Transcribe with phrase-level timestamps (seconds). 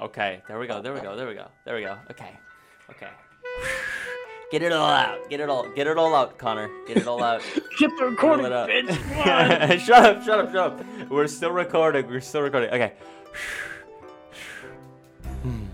[0.00, 0.80] Okay, there we go.
[0.80, 1.16] There we go.
[1.16, 1.46] There we go.
[1.64, 1.96] There we go.
[2.10, 2.30] Okay.
[2.90, 3.08] Okay.
[4.52, 5.28] Get it all out.
[5.28, 5.68] Get it all.
[5.74, 6.70] Get it all out, Connor.
[6.86, 7.42] Get it all out.
[7.78, 8.68] Get the recording, up.
[8.68, 9.80] bitch.
[9.84, 10.22] Shut up.
[10.22, 10.46] Shut up.
[10.52, 11.10] Shut up.
[11.10, 12.06] We're still recording.
[12.06, 12.70] We're still recording.
[12.70, 12.92] Okay.
[15.42, 15.66] Hmm.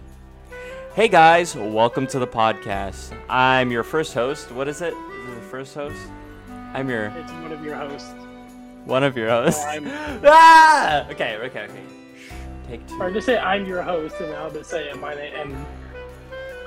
[0.94, 3.16] Hey guys, welcome to the podcast.
[3.30, 4.50] I'm your first host.
[4.52, 4.92] What is it?
[4.92, 5.96] Is it the first host?
[6.74, 8.12] I'm your It's one of your hosts.
[8.84, 9.64] one of your hosts.
[9.64, 9.86] I'm-
[10.24, 11.08] ah!
[11.10, 11.36] Okay.
[11.36, 11.60] Okay.
[11.62, 11.80] Okay.
[12.68, 13.00] Take two.
[13.00, 15.66] Or just say I'm your host, and I'll just say my name, and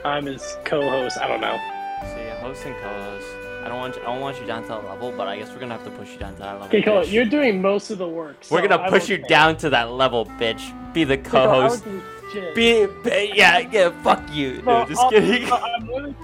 [0.05, 1.17] I'm his co-host.
[1.17, 1.57] I don't know.
[2.01, 3.25] So yeah, host and co-host.
[3.63, 5.49] I don't want you, I don't want you down to that level, but I guess
[5.51, 6.67] we're gonna have to push you down to that level.
[6.67, 7.11] Okay, bitch.
[7.11, 8.37] You're doing most of the work.
[8.49, 9.27] We're gonna push you care.
[9.27, 10.71] down to that level, bitch.
[10.93, 11.83] Be the Okay, cool, I co-host.
[12.31, 12.55] shit.
[12.55, 13.89] Be, be yeah, yeah.
[14.03, 14.61] Fuck you.
[14.61, 15.51] No, just I'll- kidding.
[15.51, 16.15] I'm really,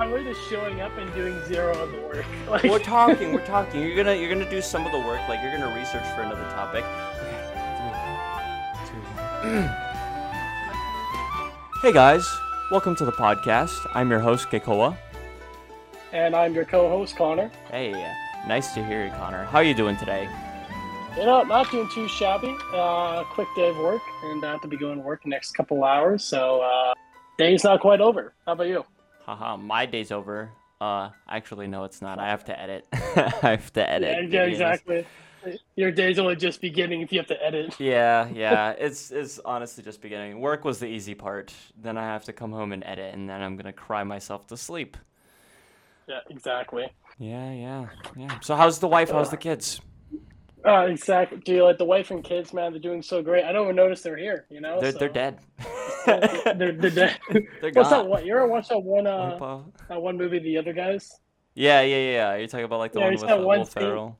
[0.00, 2.24] I'm really just showing up and doing zero of the work.
[2.48, 3.32] Like, we're talking.
[3.34, 3.82] We're talking.
[3.82, 5.20] You're gonna you're gonna do some of the work.
[5.28, 6.82] Like you're gonna research for another topic.
[9.40, 9.68] Okay, three, two.
[11.82, 12.28] hey guys,
[12.70, 13.86] welcome to the podcast.
[13.94, 14.96] I'm your host Kekoa.
[16.12, 17.50] and I'm your co-host Connor.
[17.70, 17.92] Hey,
[18.46, 19.44] nice to hear you, Connor.
[19.44, 20.28] How are you doing today?
[21.16, 22.54] You know, not doing too shabby.
[22.72, 25.52] Uh, quick day of work, and I have to be going to work the next
[25.52, 26.24] couple hours.
[26.24, 26.94] So uh,
[27.38, 28.34] day's not quite over.
[28.46, 28.84] How about you?
[29.24, 30.50] Haha, my day's over.
[30.80, 32.18] Uh, actually, no, it's not.
[32.18, 32.86] I have to edit.
[32.92, 34.30] I have to edit.
[34.30, 35.06] Yeah, yeah, exactly.
[35.76, 37.78] Your day's only just beginning if you have to edit.
[37.78, 38.70] Yeah, yeah.
[38.70, 40.40] It's it's honestly just beginning.
[40.40, 41.52] Work was the easy part.
[41.80, 44.56] Then I have to come home and edit, and then I'm gonna cry myself to
[44.56, 44.96] sleep.
[46.08, 46.86] Yeah, exactly.
[47.18, 48.38] Yeah, yeah, yeah.
[48.40, 49.10] So how's the wife?
[49.10, 49.80] How's the kids?
[50.66, 51.38] Uh, exactly.
[51.38, 52.72] Do you like the wife and kids, man?
[52.72, 53.44] They're doing so great.
[53.44, 54.46] I don't even notice they're here.
[54.50, 55.38] You know, They're so- they're dead.
[56.04, 57.18] they're, they're dead.
[57.30, 58.08] They're What's that gone.
[58.08, 58.26] one?
[58.26, 59.06] You ever watch that one?
[59.06, 61.20] Uh, that one movie, The Other Guys?
[61.54, 62.36] Yeah, yeah, yeah.
[62.36, 63.64] You're talking about like the Yeah, one with uh, Will.
[63.64, 64.18] Ferrell.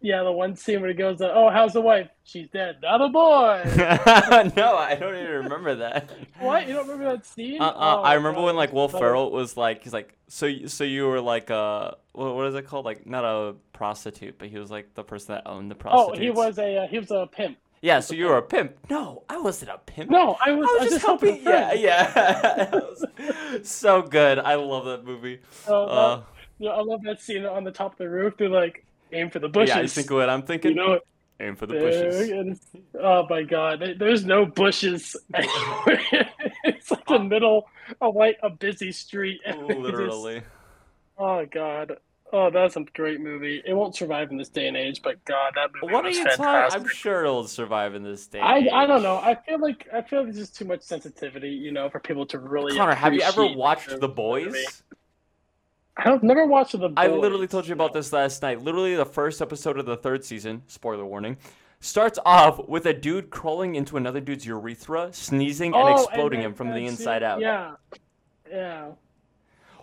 [0.00, 2.08] Yeah, the one scene where he goes, uh, "Oh, how's the wife?
[2.22, 2.76] She's dead.
[2.82, 3.62] Not a boy."
[4.56, 6.08] no, I don't even remember that.
[6.38, 6.68] what?
[6.68, 7.60] You don't remember that scene?
[7.60, 8.46] Uh, uh, Oh, I remember God.
[8.46, 11.92] when like Will Ferrell was like, he's like, so y- so you were like uh,
[12.12, 12.84] what, what is it called?
[12.84, 16.16] Like not a prostitute, but he was like the person that owned the prostitute.
[16.16, 17.58] Oh, he was a uh, he was a pimp.
[17.80, 18.76] Yeah, so you were a pimp.
[18.90, 20.10] No, I wasn't a pimp.
[20.10, 21.44] No, I was, I was just helping.
[21.46, 22.80] a Yeah, yeah.
[23.62, 24.38] So good.
[24.38, 25.40] I love that movie.
[25.66, 26.20] Uh,
[26.58, 28.34] yeah, I love that scene on the top of the roof.
[28.36, 29.74] They're like, aim for the bushes.
[29.74, 30.70] yeah, I think what I'm thinking.
[30.72, 31.00] you know,
[31.40, 32.60] aim for the bushes.
[33.00, 35.16] oh my god, there's no bushes.
[35.34, 36.28] anywhere.
[36.64, 37.68] it's like the middle
[38.00, 39.40] of like a busy street.
[39.46, 40.42] they just- Literally.
[41.18, 41.96] oh god.
[42.30, 43.62] Oh, that's a great movie.
[43.64, 46.18] It won't survive in this day and age, but God, that movie What are was
[46.18, 46.44] you talking?
[46.44, 46.82] fantastic.
[46.82, 48.38] I'm sure it'll survive in this day.
[48.38, 49.16] I, and I don't know.
[49.16, 52.26] I feel like I feel like there's just too much sensitivity, you know, for people
[52.26, 52.76] to really.
[52.76, 54.08] Connor, have you ever watched the The
[56.04, 56.14] Boys?
[56.14, 56.88] I've never watched the.
[56.88, 56.94] Boys.
[56.96, 58.62] I literally told you about this last night.
[58.62, 61.36] Literally, the first episode of the third season, spoiler warning,
[61.80, 66.50] starts off with a dude crawling into another dude's urethra, sneezing and Oh, exploding then
[66.50, 67.40] him from the inside out.
[67.40, 67.74] Yeah,
[68.50, 68.88] yeah.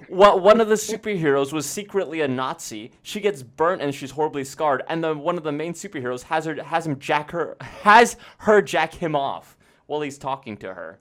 [0.09, 2.91] Well, one of the superheroes was secretly a Nazi.
[3.01, 4.83] She gets burnt and she's horribly scarred.
[4.89, 8.61] And then one of the main superheroes has her has him jack her has her
[8.61, 10.99] jack him off while he's talking to her.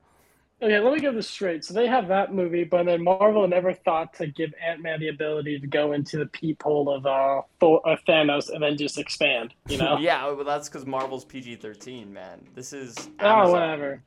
[0.65, 1.63] Okay, let me get this straight.
[1.63, 5.09] So they have that movie, but then Marvel never thought to give Ant Man the
[5.09, 9.53] ability to go into the peephole of uh, Thor, uh Thanos and then just expand.
[9.69, 9.99] You know?
[10.01, 12.47] Yeah, well, that's because Marvel's PG thirteen, man.
[12.55, 14.03] This is Oh, whatever.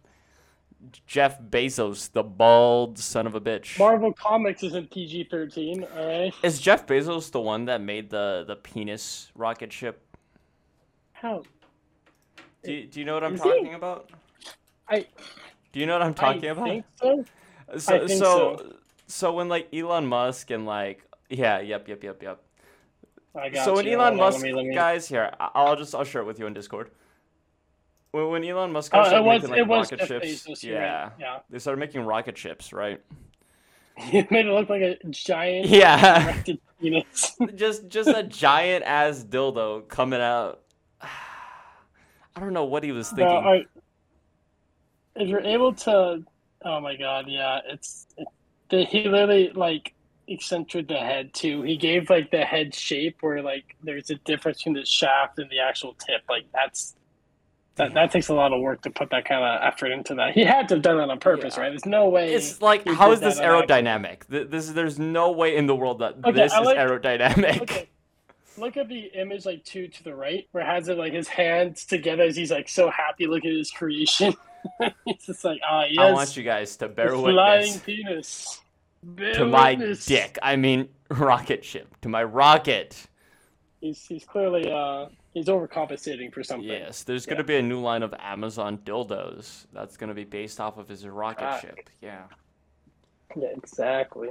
[1.05, 3.77] Jeff Bezos, the bald son of a bitch.
[3.77, 5.83] Marvel Comics isn't PG thirteen.
[5.95, 6.33] All right.
[6.41, 10.03] Is Jeff Bezos the one that made the the penis rocket ship?
[11.13, 11.43] How?
[12.63, 13.49] Do you, do you know what I'm Is he?
[13.49, 14.09] talking about?
[14.89, 15.05] I
[15.73, 16.65] Do you know what I'm talking I about?
[16.67, 17.25] think so.
[17.77, 18.73] so I think so
[19.07, 22.41] so when like Elon Musk and like yeah, yep, yep, yep, yep.
[23.35, 23.93] I got So when you.
[23.99, 26.25] Elon Hold on, Musk let me- let me- guys here, I'll just I'll share it
[26.25, 26.89] with you on Discord.
[28.11, 30.63] When, when Elon Musk Oh, started it making like rocket Jeff ships, Bezos.
[30.63, 31.11] yeah, right.
[31.19, 31.39] Yeah.
[31.49, 33.01] they started making rocket ships, right?
[33.97, 36.41] He made it look like a giant Yeah,
[37.55, 40.61] just just a giant ass dildo coming out.
[41.01, 43.27] I don't know what he was thinking.
[43.35, 43.65] I-
[45.19, 46.23] if you're able to,
[46.65, 48.27] oh my god, yeah, it's it,
[48.69, 49.93] the, he literally like
[50.27, 51.61] eccentric the head too.
[51.61, 55.49] He gave like the head shape where like there's a difference between the shaft and
[55.49, 56.21] the actual tip.
[56.29, 56.95] Like that's
[57.75, 60.33] that that takes a lot of work to put that kind of effort into that.
[60.33, 61.63] He had to have done that on purpose, Yeah.
[61.63, 61.69] right?
[61.69, 62.33] There's no way.
[62.33, 63.87] It's like, how is this that on accident.
[63.87, 64.29] aerodynamic?
[64.29, 67.61] Th- This, there's no way in the world that Okay, this I is aerodynamic.
[67.61, 67.89] Okay.
[68.57, 71.27] Look at the image like two to the right, where it has it like his
[71.27, 74.33] hands together as he's like so happy looking at his creation.
[75.05, 78.61] he's just like, ah, yes, I want you guys to bear the flying witness penis.
[79.03, 80.37] Bear to my dick.
[80.41, 81.95] I mean, rocket ship.
[82.01, 83.07] To my rocket.
[83.81, 86.67] He's he's clearly uh He's overcompensating for something.
[86.67, 87.33] Yes, there's Yeah.
[87.33, 91.05] gonna be a new line of Amazon dildos that's gonna be based off of his
[91.07, 91.59] rocket Ah.
[91.59, 91.89] ship.
[92.01, 92.23] Yeah.
[93.35, 94.29] Yeah, exactly.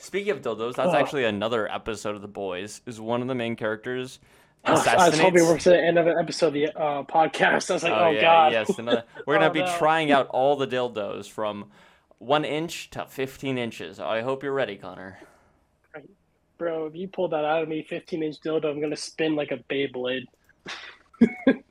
[0.00, 0.94] Speaking of dildos, that's Ugh.
[0.96, 2.80] actually another episode of The Boys.
[2.84, 4.18] Is one of the main characters
[4.64, 4.72] I
[5.08, 7.70] was hoping we're to the end of an episode of the uh, podcast.
[7.70, 8.52] I was like, oh, yeah, god.
[8.52, 8.78] yes.
[8.78, 9.76] Another, we're gonna Oh, be no.
[9.78, 11.70] trying out all the dildos from
[12.18, 14.00] one inch to 15 inches.
[14.00, 15.18] I hope you're ready, Connor.
[16.56, 19.50] Bro, if you pull that out of me, 15 inch dildo, I'm gonna spin like
[19.50, 20.26] a Beyblade.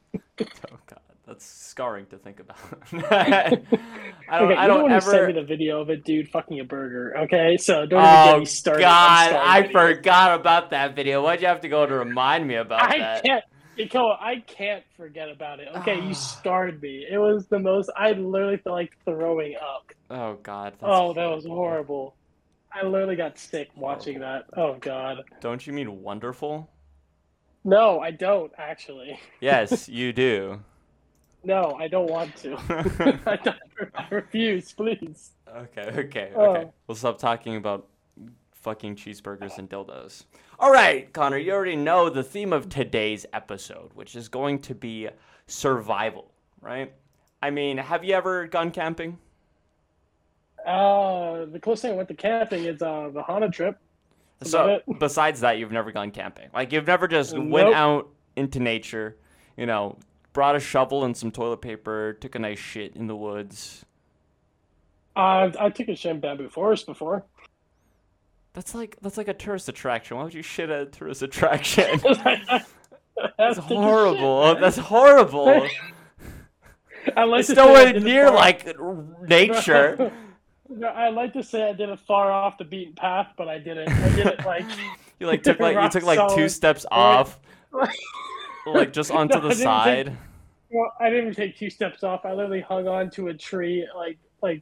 [1.33, 2.57] Oh that's scarring to think about.
[3.11, 4.51] I don't.
[4.51, 5.27] okay, I you don't want to send ever.
[5.27, 7.17] me the video of a dude fucking a burger.
[7.23, 8.81] Okay, so don't even get Oh me started.
[8.81, 11.21] god, I forgot about that video.
[11.23, 13.23] Why'd you have to go to remind me about I that?
[13.23, 13.43] can't.
[13.77, 15.67] Nicole, I can't forget about it.
[15.77, 17.05] Okay, you scarred me.
[17.09, 17.89] It was the most.
[17.97, 19.91] I literally felt like throwing up.
[20.11, 20.73] Oh god.
[20.79, 22.15] That's Oh, that was horrible.
[22.71, 24.45] I literally got sick watching that.
[24.55, 25.23] Oh god.
[25.41, 26.69] Don't you mean wonderful?
[27.63, 29.19] No, I don't actually.
[29.39, 30.59] Yes, you do.
[31.43, 32.55] No, I don't want to.
[33.25, 33.57] I, don't,
[33.95, 35.31] I refuse, please.
[35.55, 36.33] Okay, okay, okay.
[36.35, 36.73] Oh.
[36.87, 37.87] We'll stop talking about
[38.51, 40.23] fucking cheeseburgers and dildos.
[40.57, 44.73] All right, Connor, you already know the theme of today's episode, which is going to
[44.73, 45.09] be
[45.47, 46.31] survival,
[46.61, 46.93] right?
[47.41, 49.17] I mean, have you ever gone camping?
[50.65, 53.77] Uh, the closest thing I went to camping is uh the Hana trip.
[54.39, 56.49] That's So, besides that, you've never gone camping.
[56.53, 58.07] Like, you've never just went out
[58.37, 59.17] into nature,
[59.57, 59.97] you know,
[60.33, 63.85] brought a shovel and some toilet paper, took a nice shit in the woods.
[65.15, 67.23] Uh, I took a shit in bamboo forest before.
[68.53, 70.17] That's like that's like a tourist attraction.
[70.17, 71.99] Why would you shit at a tourist attraction?
[73.37, 74.55] That's horrible.
[74.59, 75.67] That's horrible.
[77.17, 78.75] I like It's nowhere near far- like
[79.21, 80.11] nature.
[80.69, 83.59] No, I like to say I did it far off the beaten path, but I
[83.59, 83.89] didn't.
[83.89, 84.65] I did it like
[85.19, 87.39] You like took like you took like two steps off,
[88.65, 90.17] like just onto No, the didn't take- side.
[90.71, 92.25] well, I didn't even take two steps off.
[92.25, 94.61] I literally hung on to a tree, like like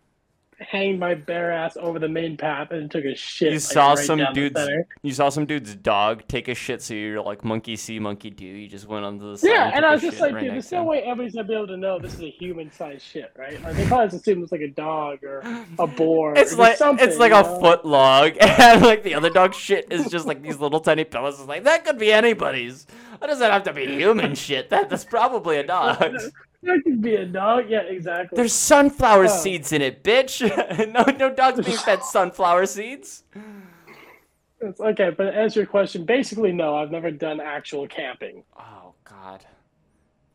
[0.59, 3.47] hanged my bare ass over the main path and took a shit.
[3.47, 4.61] You like, saw right some dude's
[5.01, 8.45] you saw some dude's dog take a shit, so you're like monkey see, monkey do.
[8.45, 9.49] You just went onto the side.
[9.49, 11.55] Yeah, and, and I was just like, right dude, there's no way everybody's gonna be
[11.55, 13.59] able to know this is a human-sized shit, right?
[13.63, 15.39] Like they probably just assume it's like a dog or
[15.79, 16.35] a boar.
[16.37, 17.59] It's or like something, it's like a know?
[17.59, 21.39] foot log, and like the other dog's shit is just like these little tiny pillows.
[21.39, 22.85] It's like that could be anybody's.
[23.21, 24.69] That doesn't have to be human shit.
[24.69, 25.97] That that's probably a dog.
[26.63, 27.71] That could be a dog.
[27.71, 28.35] Yeah, exactly.
[28.35, 29.27] There's sunflower Oh.
[29.27, 30.41] seeds in it, bitch.
[30.93, 33.23] no, no dogs being fed sunflower seeds.
[34.59, 38.43] It's okay, but to answer your question, basically, no, I've never done actual camping.
[38.59, 39.43] Oh God.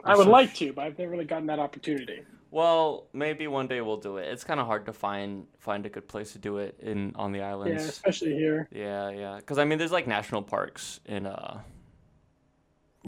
[0.02, 2.22] I You're would so like to, but I've never really gotten that opportunity.
[2.50, 4.26] Well, maybe one day we'll do it.
[4.26, 7.30] It's kind of hard to find find a good place to do it in on
[7.30, 7.84] the islands.
[7.84, 8.68] Yeah, especially here.
[8.72, 9.36] Yeah, yeah.
[9.36, 11.60] Because I mean, there's like national parks in uh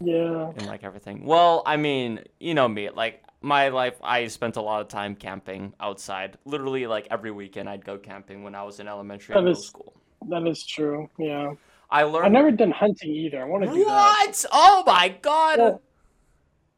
[0.01, 0.51] Yeah.
[0.57, 1.25] in like everything.
[1.25, 2.89] Well, I mean, you know me.
[2.89, 6.37] Like my life, I spent a lot of time camping outside.
[6.45, 9.67] Literally, like every weekend, I'd go camping when I was in elementary and middle is-
[9.67, 9.93] school.
[10.27, 11.09] That is true.
[11.17, 11.53] Yeah.
[11.89, 12.25] I learned.
[12.27, 13.41] I've never done hunting either.
[13.41, 14.25] I want to do that.
[14.27, 14.45] What?
[14.51, 15.57] Oh my god!
[15.59, 15.81] Well,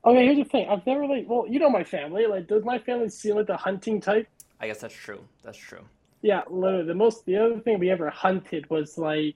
[0.06, 0.70] okay, here's the thing.
[0.70, 2.28] I've never like, well, you know my family.
[2.28, 4.28] Like, does my family seem like the hunting type?
[4.62, 5.20] I guess that's true.
[5.44, 5.82] That's true.
[6.22, 6.86] Yeah, literally.
[6.86, 9.36] The most, the other thing we ever hunted was like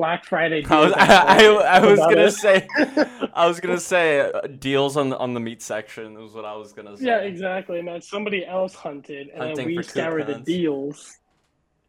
[0.00, 0.64] Black Friday.
[0.64, 2.30] I was, deals I, I, I was gonna it.
[2.32, 2.66] say,
[3.34, 6.14] I was gonna say uh, deals on the on the meat section.
[6.14, 7.04] Was what I was gonna say.
[7.04, 7.78] Yeah, exactly.
[7.80, 11.18] And then somebody else hunted, and Hunting then we scoured the deals.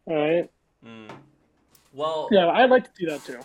[0.04, 0.50] All right.
[0.86, 1.08] Mm.
[1.94, 3.38] Well, Yeah, I'd like to do that too.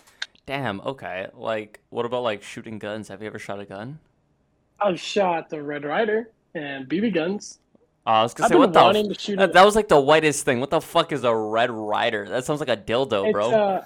[0.44, 0.80] damn.
[0.82, 1.28] Okay.
[1.34, 3.08] Like, what about like shooting guns?
[3.08, 3.98] Have you ever shot a gun?
[4.80, 7.58] I've shot the Red Ryder and BB guns.
[8.06, 8.80] Oh, I was gonna I've say, what the?
[8.82, 9.38] wanting F- to shoot.
[9.38, 10.60] that, that was like the whitest thing.
[10.60, 12.28] What the fuck is a red ryder?
[12.28, 13.50] That sounds like a dildo, It's bro.
[13.50, 13.84] uh,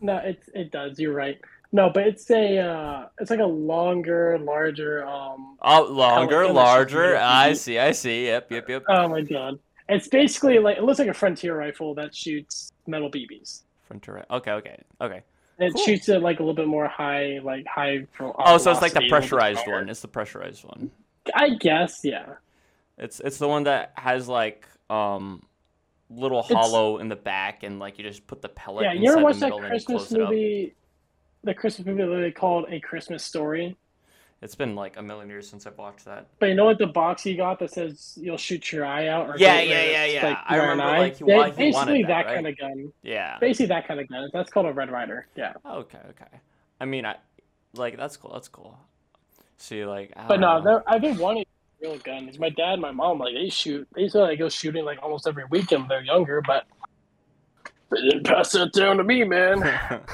[0.00, 0.98] no, it it does.
[0.98, 1.38] You're right.
[1.72, 5.04] No, but it's a uh, it's like a longer, larger.
[5.06, 7.16] Um, oh, longer, larger.
[7.16, 7.78] I see.
[7.78, 8.26] I see.
[8.26, 8.50] Yep.
[8.52, 8.68] Yep.
[8.68, 8.82] Yep.
[8.88, 13.10] oh my god, it's basically like it looks like a frontier rifle that shoots metal
[13.10, 13.62] BBs.
[13.88, 14.24] Frontier.
[14.30, 14.52] Okay.
[14.52, 14.78] Okay.
[15.00, 15.22] Okay.
[15.58, 15.84] It Cool.
[15.84, 18.06] shoots it like a little bit more high, like high.
[18.12, 19.88] pro- Oh, so it's like the velocity, a little bit pressurized one.
[19.88, 20.90] It's the pressurized one.
[21.34, 22.34] I guess, yeah.
[22.98, 25.42] It's it's the one that has like um
[26.10, 29.08] little It's- hollow in the back and like you just put the pellet Yeah, you
[29.10, 30.30] ever the watch that middle and then you Christmas close it up.
[30.30, 30.74] movie?
[31.44, 33.76] The Christmas movie literally called A Christmas Story.
[34.42, 36.26] It's been like a million years since I've watched that.
[36.38, 39.28] But you know what the box he got that says you'll shoot your eye out?
[39.28, 40.26] Or Yeah, yeah, yeah, yeah.
[40.28, 40.98] Like I remember, eye?
[40.98, 42.34] like, he wa- he basically that, that right?
[42.34, 42.92] kind of gun.
[43.02, 43.38] Yeah.
[43.40, 44.28] Basically that kind of gun.
[44.32, 45.26] That's called a Red Ryder.
[45.36, 45.54] Yeah.
[45.64, 46.38] Okay, okay.
[46.80, 47.16] I mean, I
[47.74, 48.32] like that's cool.
[48.32, 48.78] That's cool.
[49.56, 50.64] See, like, I But no, know.
[50.64, 51.46] there- I've been wanting
[51.80, 52.38] real guns.
[52.38, 53.86] My dad, and my mom, like they shoot.
[53.94, 56.66] They used to like go shooting like almost every weekend when they're younger, but
[57.90, 60.00] they didn't pass that down to me, man.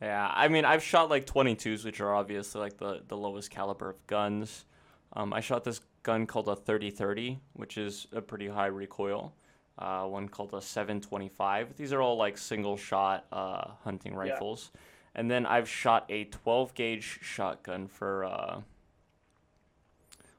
[0.00, 3.90] Yeah, I mean, I've shot like 22s, which are obviously like the, the lowest caliber
[3.90, 4.66] of guns.
[5.14, 9.32] Um, I shot this gun called a 3030, which is a pretty high recoil.
[9.78, 11.76] Uh, one called a 725.
[11.76, 14.70] These are all like single shot uh, hunting rifles.
[15.14, 18.60] And then I've shot a 12 gauge shotgun for uh,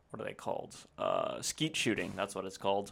[0.10, 0.76] what are they called?
[0.98, 2.14] Uh, skeet shooting.
[2.16, 2.92] That's what it's called.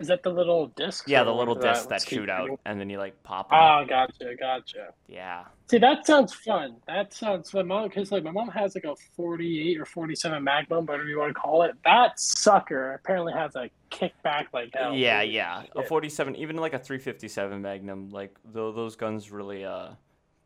[0.00, 1.08] Is that the little discs?
[1.08, 1.88] Yeah, the little is that?
[1.88, 2.58] that shoot out, shooting.
[2.66, 3.58] and then you like pop them.
[3.60, 4.88] Ah, gotcha, gotcha.
[5.06, 5.44] yeah.
[5.70, 6.76] See, that sounds fun.
[6.88, 10.84] That sounds my mom because like my mom has like a forty-eight or forty-seven Magnum,
[10.86, 11.76] whatever you want to call it.
[11.84, 14.94] That sucker apparently has a kickback like hell.
[14.94, 15.62] Yeah, yeah.
[15.76, 19.90] A 47, even like a 357 Magnum, like tho- those guns really uh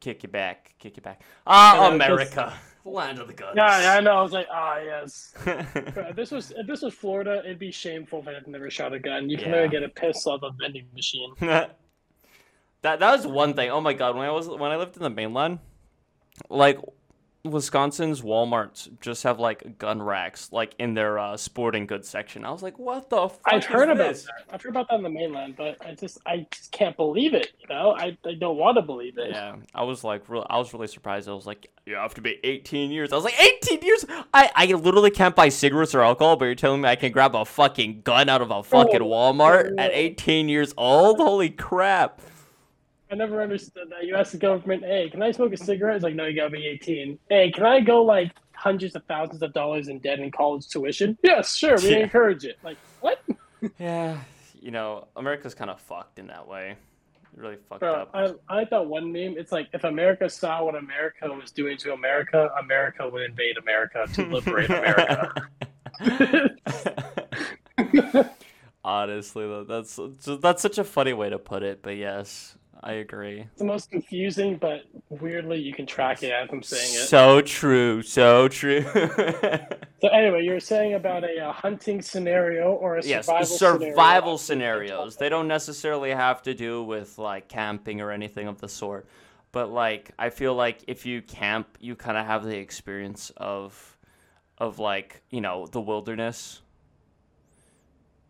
[0.01, 1.23] kick you back, kick you back.
[1.47, 2.53] Ah, 'cause- America,
[2.93, 3.55] land of the guns.
[3.57, 4.13] Yeah, yeah, I know.
[4.13, 5.35] I was like, ah, yes.
[5.47, 8.93] If this was if this was Florida, it'd be shameful if I had never shot
[8.93, 9.29] a gun.
[9.29, 9.57] You can Yeah.
[9.57, 11.33] never get a pistol out of a vending machine.
[11.41, 11.77] that
[12.83, 13.71] that was one thing.
[13.71, 15.59] Oh my god, when I was when I lived in the mainland,
[16.49, 16.79] like
[17.51, 22.45] Wisconsin's Walmarts just have like gun racks like in their uh, sporting goods section.
[22.45, 24.25] I was like, what the fuck I've heard about this?
[24.25, 24.33] that.
[24.55, 27.53] I've heard about that in the mainland, but I just I just can't believe it.
[27.61, 29.31] You know, I, I don't want to believe it.
[29.31, 30.47] Yeah, I was like, real.
[30.49, 31.29] I was really surprised.
[31.29, 33.13] I was like, you have to be 18 years.
[33.13, 34.05] I was like, 18 years?
[34.35, 37.35] I, I literally can't buy cigarettes or alcohol, but you're telling me I can grab
[37.35, 39.83] a fucking gun out of a fucking Oh, Walmart no.
[39.83, 41.19] at 18 years old?
[41.19, 42.21] Holy crap!
[43.11, 44.05] I never understood that.
[44.05, 46.51] You ask the government, "Hey, can I smoke a cigarette?" It's like, "No, you gotta
[46.51, 50.31] be 18." Hey, can I go like hundreds of thousands of dollars in debt in
[50.31, 51.17] college tuition?
[51.23, 51.77] Yes, sure.
[51.79, 51.99] We Yeah.
[51.99, 52.59] encourage it.
[52.63, 53.23] Like what?
[53.79, 54.19] Yeah,
[54.61, 56.77] you know, America's kind of fucked in that way.
[57.35, 58.11] Really fucked Bro, up.
[58.15, 59.35] I, I thought one meme.
[59.37, 64.07] It's like if America saw what America was doing to America, America would invade America
[64.15, 65.33] to liberate America.
[68.85, 69.99] Honestly, though, that's
[70.41, 71.83] that's such a funny way to put it.
[71.83, 73.41] But yes, I agree.
[73.41, 77.09] It's the most confusing, but weirdly you can track it as I'm saying it.
[77.09, 78.03] So true.
[78.03, 78.85] So true.
[80.01, 84.87] So anyway, you're saying about a, uh hunting scenario or a yes, survival, survival scenario.
[84.87, 85.17] scenarios.
[85.17, 89.09] They don't necessarily have to do with like camping or anything of the sort.
[89.51, 93.97] But like I feel like if you camp, you kind of have the experience of
[94.57, 96.61] of like, you know, the wilderness.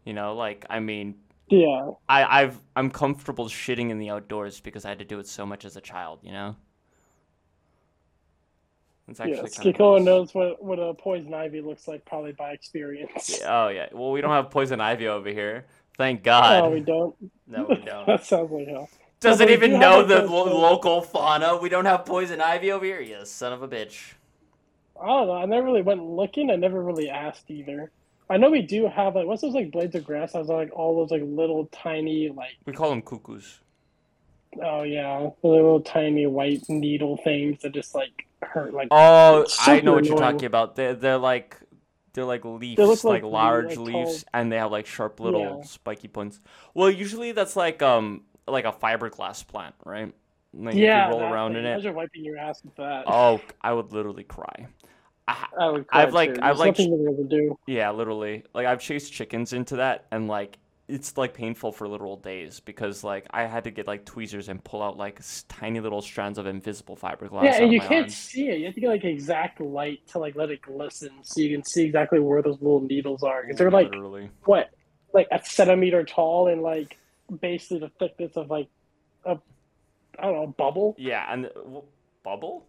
[0.05, 1.17] You know, like I mean,
[1.50, 5.26] Yeah, I I've I'm comfortable shitting in the outdoors because I had to do it
[5.26, 6.57] so much as a child, you know?
[9.09, 9.57] It's actually yes.
[9.57, 13.40] kind of knows what what a poison ivy looks like, probably by experience.
[13.40, 13.87] Yeah, Oh yeah.
[13.93, 15.64] Well, we don't have poison ivy over here.
[15.97, 16.64] Thank God.
[16.64, 17.14] Oh, we don't.
[17.50, 18.07] No, we don't.
[18.07, 18.90] that sounds like hell.
[19.21, 21.57] Doesn't even do know the lo- local fauna.
[21.57, 23.00] We don't have poison ivy over here.
[23.00, 24.12] You son of a bitch.
[25.00, 25.33] I don't know.
[25.33, 26.50] I never really went looking.
[26.50, 27.90] I never really asked either.
[28.30, 30.32] I know we do have like what's those like blades of grass?
[30.35, 33.61] Has like all those like little tiny like We call them cuckoos.
[34.62, 39.80] oh yeah, the little tiny white needle things that just like hurt like Oh, I
[39.80, 40.76] know what you're talking about.
[40.76, 41.56] They're they're like
[42.14, 45.20] they're like leaves, look like, like large like leaves, tall- and they have like sharp
[45.20, 45.62] little Yeah.
[45.62, 46.40] spiky points.
[46.75, 50.12] Well, usually that's like um like a fiberglass plant, right?
[50.54, 51.08] Like yeah.
[51.08, 51.61] you roll around thing.
[51.61, 51.73] in it.
[51.75, 53.04] Imagine wiping your ass with that.
[53.06, 54.66] Oh, I would literally cry.
[55.28, 56.38] I, I've, like-.
[56.42, 57.56] I've, There's like.
[57.66, 58.44] Yeah, literally.
[58.54, 60.58] Like I've chased chickens into that and like
[60.88, 64.62] it's like painful for literal days because like I had to get like tweezers and
[64.64, 67.44] pull out like tiny little strands of invisible fiberglass.
[67.44, 68.16] Yeah, and you can't arms.
[68.16, 68.58] see it.
[68.58, 71.62] You have to get like exact light to like let it glisten, so you can
[71.64, 73.42] see exactly where those little needles are.
[73.42, 74.30] Because they're like literally.
[74.44, 74.70] what,
[75.12, 76.97] like a centimeter tall and like
[77.40, 78.68] basically the thickness of like
[79.26, 79.38] a,
[80.18, 80.97] I don't know, bubble.
[80.99, 81.85] Yeah, and uh, w-
[82.25, 82.64] bubble?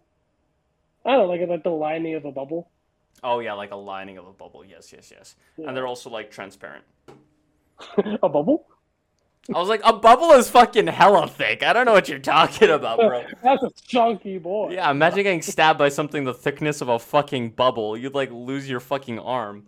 [1.05, 2.69] I don't know, like like the lining of a bubble.
[3.23, 4.63] Oh yeah, like a lining of a bubble.
[4.65, 5.35] Yes, yes, yes.
[5.57, 5.67] Yeah.
[5.67, 6.83] And they're also like transparent.
[8.23, 8.65] a bubble?
[9.53, 11.63] I was like, a bubble is fucking hella thick.
[11.63, 13.23] I don't know what you're talking about, bro.
[13.43, 14.73] That's a chunky boy.
[14.73, 17.97] Yeah, imagine getting stabbed by something the thickness of a fucking bubble.
[17.97, 19.65] You'd like lose your fucking arm.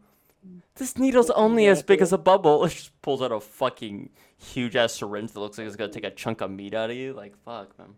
[0.76, 2.64] This needle's only as big as a bubble.
[2.66, 6.04] It just pulls out a fucking huge ass syringe that looks like it's gonna take
[6.04, 7.14] a chunk of meat out of you.
[7.14, 7.96] Like fuck, man.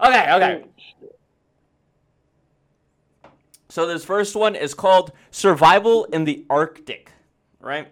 [0.00, 0.64] Okay, okay.
[3.72, 7.10] So this first one is called Survival in the Arctic,
[7.58, 7.88] right?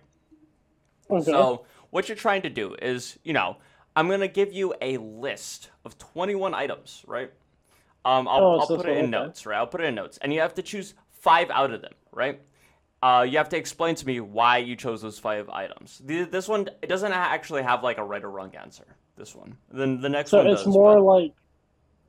[1.08, 1.24] Okay.
[1.24, 3.56] So what you're trying to do is, you know,
[3.96, 7.30] I'm gonna give you a list of 21 items, right?
[8.04, 9.24] Um, I'll, Oh, I'll so put it's it in okay.
[9.24, 9.56] notes, right?
[9.56, 12.42] I'll put it in notes, and you have to choose five out of them, right?
[13.02, 16.02] Uh, you have to explain to me why you chose those five items.
[16.04, 18.84] The, this one it doesn't actually have like a right or wrong answer.
[19.16, 20.74] This one, then the next so one So it's does.
[20.74, 21.32] more but- like,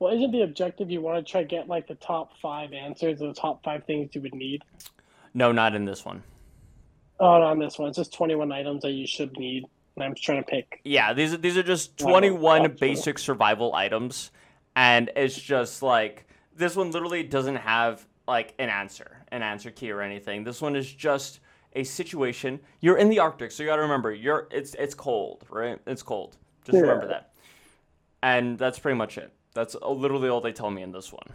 [0.01, 3.21] well, isn't the objective you want to try to get like the top five answers
[3.21, 4.63] or the top five things you would need?
[5.35, 6.23] no, not in this one.
[7.19, 7.89] Oh, not on this one.
[7.89, 9.63] It's just 21 items that you should need.
[9.95, 10.81] And I'm just trying to pick.
[10.83, 14.31] Yeah, these are these are just Oh, 21 basic survival items,
[14.75, 19.91] and it's just like this one literally doesn't have like an answer, an answer key
[19.91, 20.43] or anything.
[20.43, 21.41] This one is just
[21.73, 22.59] a situation.
[22.79, 25.77] You're in the Arctic, so you got to remember you're it's it's cold, right?
[25.85, 26.37] It's cold.
[26.65, 26.81] Just Yeah.
[26.81, 27.33] remember that.
[28.23, 29.31] And that's pretty much it.
[29.53, 31.27] That's literally all they tell me in this one.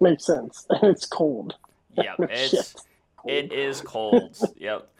[0.00, 0.66] Makes sense.
[0.82, 1.54] it's cold.
[1.96, 2.74] Yeah, it's shit.
[3.26, 4.36] it is cold.
[4.56, 4.90] yep.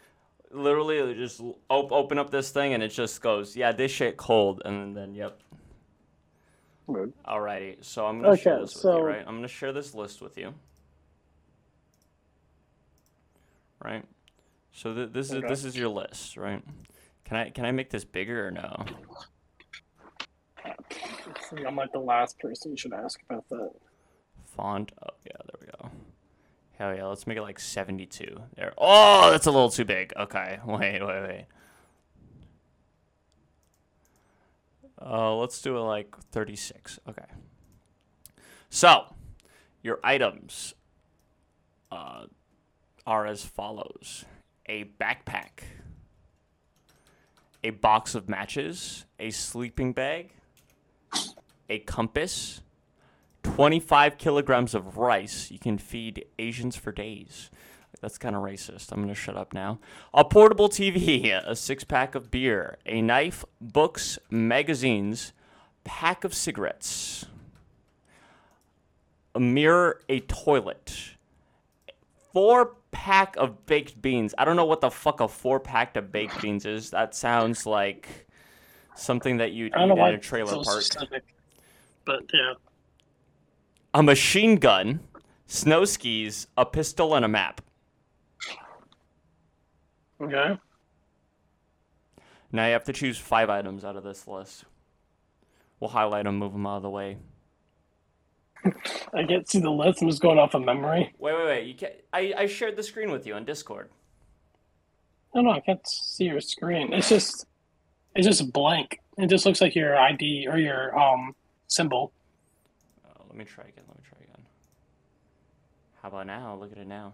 [0.51, 4.63] Literally, just op- open up this thing and it just goes, yeah, this shit cold,
[4.65, 5.39] and then yep.
[6.87, 7.13] Rude.
[7.27, 9.23] Alrighty, so I'm gonna share this with so- you, right?
[9.27, 10.53] I'm gonna share this list with you.
[13.83, 14.03] Right.
[14.73, 16.63] So th- this is this is your list, right?
[17.25, 18.85] Can I can I make this bigger or no?
[21.65, 23.71] I'm like the last person you should ask about that.
[24.45, 24.91] Font.
[25.03, 25.91] Oh yeah, there we go.
[26.77, 28.41] Hell yeah, let's make it like 72.
[28.55, 28.73] There.
[28.77, 30.13] Oh, that's a little too big.
[30.15, 31.45] Okay, wait, wait, wait.
[35.01, 36.99] Uh, let's do it like 36.
[37.07, 37.25] Okay.
[38.69, 39.15] So,
[39.81, 40.73] your items
[41.91, 42.25] uh,
[43.05, 44.25] are as follows:
[44.67, 45.63] a backpack,
[47.63, 50.31] a box of matches, a sleeping bag,
[51.69, 52.61] a compass,
[53.43, 55.51] 25 kilograms of rice.
[55.51, 57.49] You can feed Asians for days.
[58.01, 58.91] That's kind of racist.
[58.91, 59.79] I'm going to shut up now.
[60.13, 65.33] A portable TV, a six pack of beer, a knife, books, magazines,
[65.83, 67.25] pack of cigarettes,
[69.35, 71.15] a mirror, a toilet,
[72.31, 74.33] four pack of baked beans.
[74.37, 76.91] I don't know what the fuck a four pack of baked beans is.
[76.91, 78.27] That sounds like
[79.01, 80.81] something that you'd I eat don't know in why a trailer park.
[80.81, 81.23] specific.
[82.05, 82.53] But yeah.
[83.93, 84.99] a machine gun,
[85.47, 87.61] snow skis, a pistol, and a map.
[90.21, 90.57] Okay.
[92.51, 94.65] Now you have to choose five items out of this list.
[95.79, 97.17] We'll highlight them, move them out of the way.
[99.13, 100.01] I can't see the list.
[100.01, 101.13] I'm just going off of memory.
[101.17, 101.67] Wait, wait, wait.
[101.67, 101.93] You can't.
[102.11, 103.89] I, I shared the screen with you on Discord.
[105.33, 106.91] No, no, I can't see your screen.
[106.91, 107.45] It's just,
[108.19, 108.99] it's just blank.
[109.17, 111.33] It just looks like your ID or your um
[111.67, 112.11] symbol.
[113.05, 113.83] Oh, let me try again.
[113.87, 114.45] Let me try again.
[116.01, 116.55] How about now?
[116.59, 117.13] Look at it now.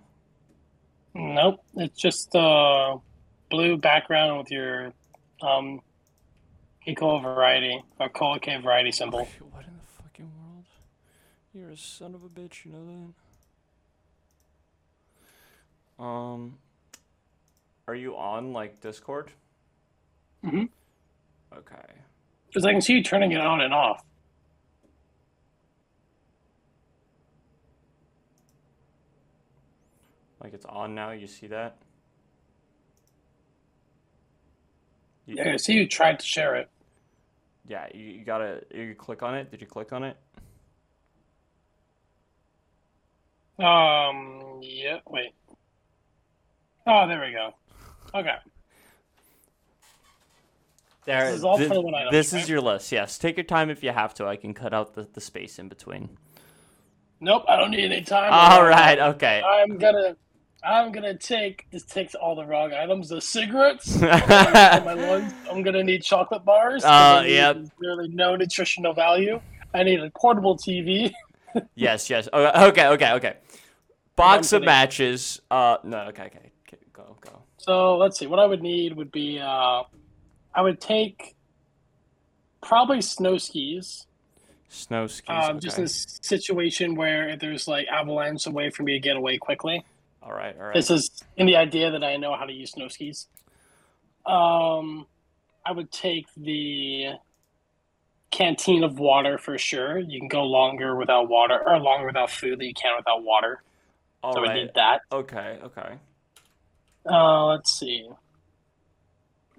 [1.13, 2.97] Nope, it's just uh
[3.49, 4.93] blue background with your
[5.41, 5.81] um
[6.87, 9.27] eco variety or cola K variety symbol.
[9.51, 10.65] What in the fucking world?
[11.53, 12.65] You're a son of a bitch.
[12.65, 13.13] You know
[15.99, 16.03] that.
[16.03, 16.57] Um.
[17.87, 19.31] Are you on like Discord?
[20.43, 20.69] Mhm.
[21.57, 21.75] Okay.
[22.47, 24.03] Because I can see you turning it on and off.
[30.41, 31.11] Like it's on now.
[31.11, 31.77] You see that?
[35.25, 36.69] You- Yeah, I see you tried to share it.
[37.67, 39.49] Yeah, you, you gotta you click on it.
[39.49, 40.17] Did you click on it?
[43.57, 45.31] Um, yeah, wait.
[46.85, 47.53] Oh, there we go.
[48.13, 48.35] Okay.
[51.05, 51.25] There.
[51.27, 52.41] This is all thi- 21 items, This right?
[52.41, 52.91] is your list.
[52.91, 54.25] Yes, take your time if you have to.
[54.25, 56.17] I can cut out the, the space in between.
[57.19, 58.31] Nope, I don't need any time.
[58.33, 58.99] All right.
[58.99, 59.41] Okay.
[59.41, 60.15] I'm gonna,
[60.63, 61.65] I'm gonna take.
[61.71, 63.09] This takes all the wrong items.
[63.09, 63.99] The cigarettes.
[64.01, 65.33] my lunch.
[65.49, 66.83] I'm gonna need chocolate bars.
[66.83, 67.57] 'cause Uh, yep.
[67.77, 69.39] Really no nutritional value.
[69.73, 71.13] I need a portable TV.
[71.75, 72.09] yes.
[72.09, 72.27] Yes.
[72.33, 72.87] Oh, Okay.
[72.87, 73.11] Okay.
[73.13, 73.37] Okay.
[74.15, 75.39] Box of matches.
[75.51, 75.77] Uh.
[75.83, 75.99] No.
[76.07, 76.23] Okay.
[76.23, 76.51] Okay.
[76.67, 77.15] okay, Go.
[77.21, 77.41] Go.
[77.57, 78.27] So let's see.
[78.27, 79.39] What I would need would be.
[79.39, 79.83] Uh,
[80.55, 81.35] I would take
[82.61, 84.07] probably snow skis.
[84.69, 85.29] Snow skis.
[85.29, 85.83] Um, Just okay.
[85.83, 89.83] in a situation where there's like avalanche, a way for me to get away quickly.
[90.23, 90.55] All right.
[90.57, 90.73] All right.
[90.73, 93.27] This is in the idea that I know how to use snow skis.
[94.25, 95.05] Um,
[95.65, 97.13] I would take the
[98.31, 99.99] canteen of water for sure.
[99.99, 103.61] You can go longer without water, or longer without food than you can without water.
[104.23, 105.01] All so I need that.
[105.11, 105.59] Okay.
[105.63, 105.99] Okay.
[107.05, 108.09] Uh, let's see.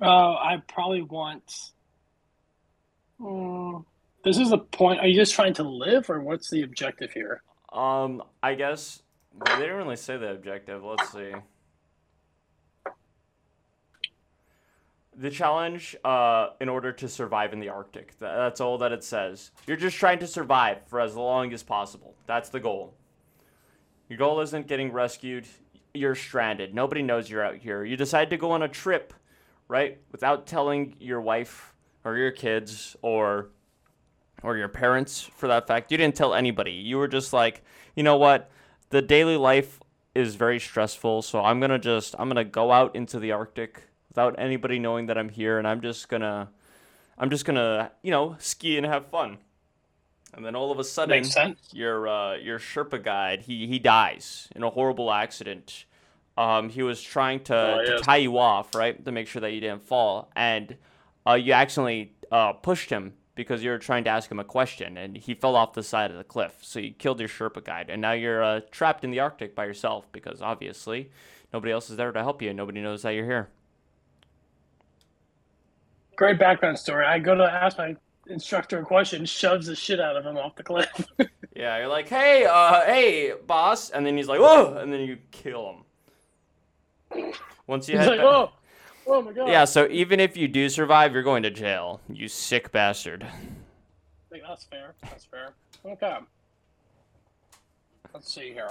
[0.01, 1.73] Uh, I probably want.
[3.19, 3.79] Hmm,
[4.25, 5.01] this is the point.
[5.01, 7.43] Are you just trying to live, or what's the objective here?
[7.73, 8.23] Um.
[8.43, 9.03] I guess
[9.45, 10.85] they didn't really say the objective.
[10.85, 11.33] Let's see.
[15.19, 18.19] The challenge, uh, in order to survive in the Arctic.
[18.19, 19.51] That's all that it says.
[19.67, 22.15] You're just trying to survive for as long as possible.
[22.27, 22.93] That's the goal.
[24.11, 25.47] Your goal isn't getting rescued.
[25.95, 26.75] You're stranded.
[26.75, 27.83] Nobody knows you're out here.
[27.83, 29.15] You decide to go on a trip,
[29.69, 29.99] right?
[30.13, 31.75] Without telling your wife
[32.05, 33.49] or your kids or
[34.43, 35.91] or your parents for that fact.
[35.91, 36.73] You didn't tell anybody.
[36.73, 38.51] You were just like, you know what?
[38.91, 39.81] The daily life
[40.15, 43.33] is very stressful, so I'm going to just I'm going to go out into the
[43.33, 46.49] Arctic without anybody knowing that I'm here and I'm just going to
[47.19, 49.39] I'm just going to, you know, ski and have fun.
[50.35, 51.15] And then all of a sudden,
[51.73, 55.87] your uh, your Sherpa guide he he dies in a horrible accident.
[56.37, 59.53] Um, he was trying to, Oh, to tie you off, right, to make sure that
[59.53, 60.77] you didn't fall, and
[61.27, 64.97] uh, you accidentally uh, pushed him because you were trying to ask him a question,
[64.97, 66.57] and he fell off the side of the cliff.
[66.63, 69.65] So you killed your Sherpa guide, and now you're uh, trapped in the Arctic by
[69.67, 71.11] yourself because obviously
[71.53, 73.49] nobody else is there to help you, and nobody knows that you're here.
[76.17, 77.05] Great background story.
[77.05, 77.95] I go to ask my
[78.27, 81.07] instructor a question, shoves the shit out of him off the cliff.
[81.57, 85.17] Yeah, you're like, hey, uh, hey, boss, and then he's like, whoa, and then you
[85.31, 85.85] kill him.
[87.67, 88.53] Once you head like, back- oh,
[89.07, 89.49] oh my god.
[89.49, 92.01] Yeah, so even if you do survive, you're going to jail.
[92.09, 93.27] You sick bastard.
[94.31, 94.95] Like, that's fair.
[95.03, 95.55] That's fair.
[95.85, 96.17] Okay.
[98.15, 98.71] Let's see here.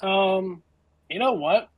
[0.00, 0.62] Um,
[1.08, 1.68] you know what?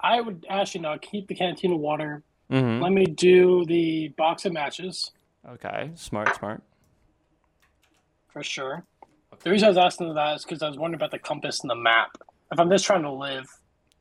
[0.00, 2.22] I would actually not keep the canteen of water.
[2.50, 2.82] Mm-hmm.
[2.82, 5.12] Let me do the box of matches
[5.48, 6.62] Okay, smart, smart.
[8.32, 8.84] for sure.
[9.42, 11.70] The reason I was asking that is because I was wondering about the compass and
[11.70, 12.16] the map.
[12.52, 13.46] If I'm just trying to live,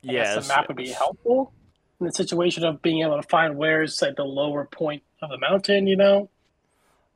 [0.04, 0.48] I guess Yes.
[0.48, 1.54] the map would be helpful
[2.00, 5.38] in the situation of being able to find where's like the lower point of the
[5.38, 5.88] mountain.
[5.88, 6.30] You know.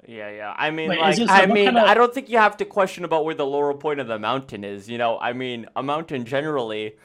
[0.08, 0.54] Yeah, yeah.
[0.56, 3.26] I mean, Wait, like, I mean, kinda- I don't think you have to question about
[3.26, 4.90] where the lower point of the mountain is.
[4.90, 6.96] You know, I mean, a mountain generally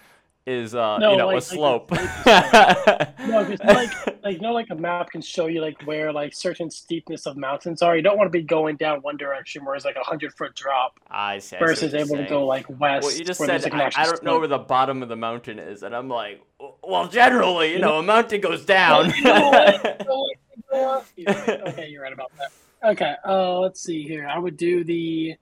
[0.46, 1.90] is, uh, No, you know, like- a like slope.
[3.22, 6.34] No, because like like you know, like a map can show you like where like
[6.34, 7.96] certain steepness of mountains are.
[7.96, 10.54] You don't want to be going down one direction where it's like a hundred foot
[10.54, 11.56] drop I see.
[11.56, 13.06] I see versus you're able to go like west.
[13.06, 15.58] Well, you just said like, I, I don't know where the bottom of the mountain
[15.58, 16.42] is, and I'm like,
[16.82, 19.10] well, generally, you You know, a mountain goes down.
[19.14, 19.36] You know?
[19.36, 19.42] You
[20.06, 20.36] know what?
[20.66, 21.06] You know what?
[21.16, 21.68] You're right.
[21.68, 22.52] okay, you're right about that.
[22.92, 24.26] Okay, uh, let's see here.
[24.26, 25.36] I would do the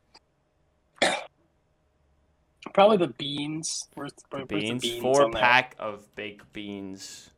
[2.74, 3.88] probably the beans.
[3.94, 7.30] Where's, where, where's the beans, beans four pack of baked beans.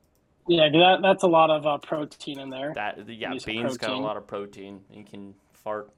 [0.49, 2.73] Yeah, that, that's a lot of uh, protein in there.
[2.75, 4.81] That yeah, beans got a lot of protein.
[4.93, 5.91] You can fart.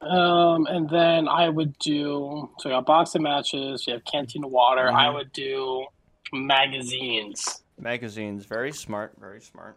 [0.00, 2.68] Um, and then I would do so.
[2.68, 3.86] We got box of matches.
[3.86, 4.90] You have canteen of water.
[4.90, 5.14] I Mhm.
[5.14, 5.86] would do
[6.32, 7.62] magazines.
[7.78, 9.76] Magazines, very smart, very smart.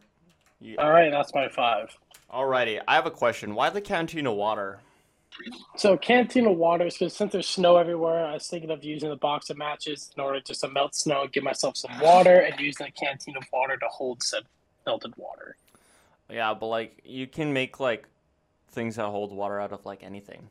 [0.62, 0.76] Yeah.
[0.82, 1.98] All right, that's my five.
[2.32, 3.54] Alrighty, I have a question.
[3.56, 4.80] Why the canteen of water?
[5.78, 9.10] So canteen of water is because since there's snow everywhere, I was thinking of using
[9.10, 12.40] the box of matches in order just to melt snow, and give myself some water,
[12.40, 14.44] and using the canteen of water to hold said
[14.86, 15.56] melted water.
[16.30, 18.08] Yeah, but like you can make like
[18.70, 20.50] things that hold water out of like anything.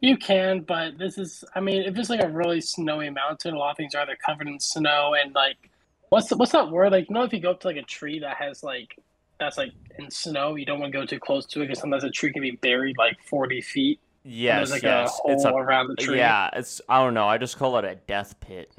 [0.00, 3.58] You can, but this is, I mean, if it's like a really snowy mountain, a
[3.58, 5.56] lot of things are either covered in snow and like,
[6.10, 6.92] what's the, what's that word?
[6.92, 8.98] Like, you know, if you go up to like a tree that has like,
[9.38, 12.04] that's like in snow, you don't want to go too close to it because sometimes
[12.04, 14.00] a tree can be buried like 40 feet.
[14.24, 15.20] Yes, like yes.
[15.24, 16.16] a it's a around the tree.
[16.18, 16.50] yeah.
[16.52, 17.28] It's I don't know.
[17.28, 18.72] I just call it a death pit.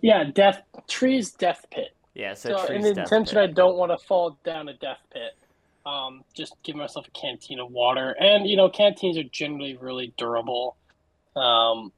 [0.00, 1.94] Yeah, death, trees, death pit.
[2.14, 5.36] Yeah, a So in the intention, I don't want to fall down a death pit.
[5.84, 10.14] Um, just give myself a canteen of water, and you know, canteens are generally really
[10.16, 10.76] durable.
[11.36, 11.92] Um,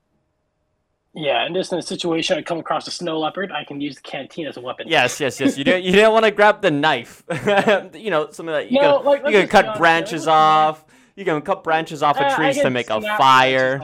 [1.14, 3.96] yeah, and just in a situation I come across a snow leopard, I can use
[3.96, 4.86] the canteen as a weapon.
[4.88, 5.56] Yes, yes, yes.
[5.58, 7.24] You don't You didn't want to grab the knife.
[7.94, 9.06] you know, something that you No, can.
[9.06, 10.84] like, you can cut honest, branches off.
[11.16, 13.80] You can cut branches off Uh, of I trees to make a fire.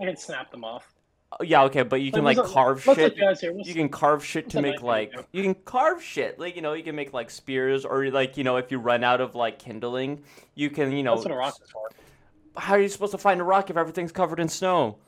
[0.00, 0.86] I can snap them off.
[1.32, 2.98] Oh, Yeah, okay, but you can like let's- carve shit.
[2.98, 3.52] look guys here.
[3.52, 6.74] Let's- You can carve shit to make like you can carve shit like you know
[6.74, 9.58] you can make like spears or like you know if you run out of like
[9.58, 10.22] kindling
[10.54, 11.88] you can you know That's what a rock is for.
[12.60, 14.98] how are you supposed to find a rock if everything's covered in snow?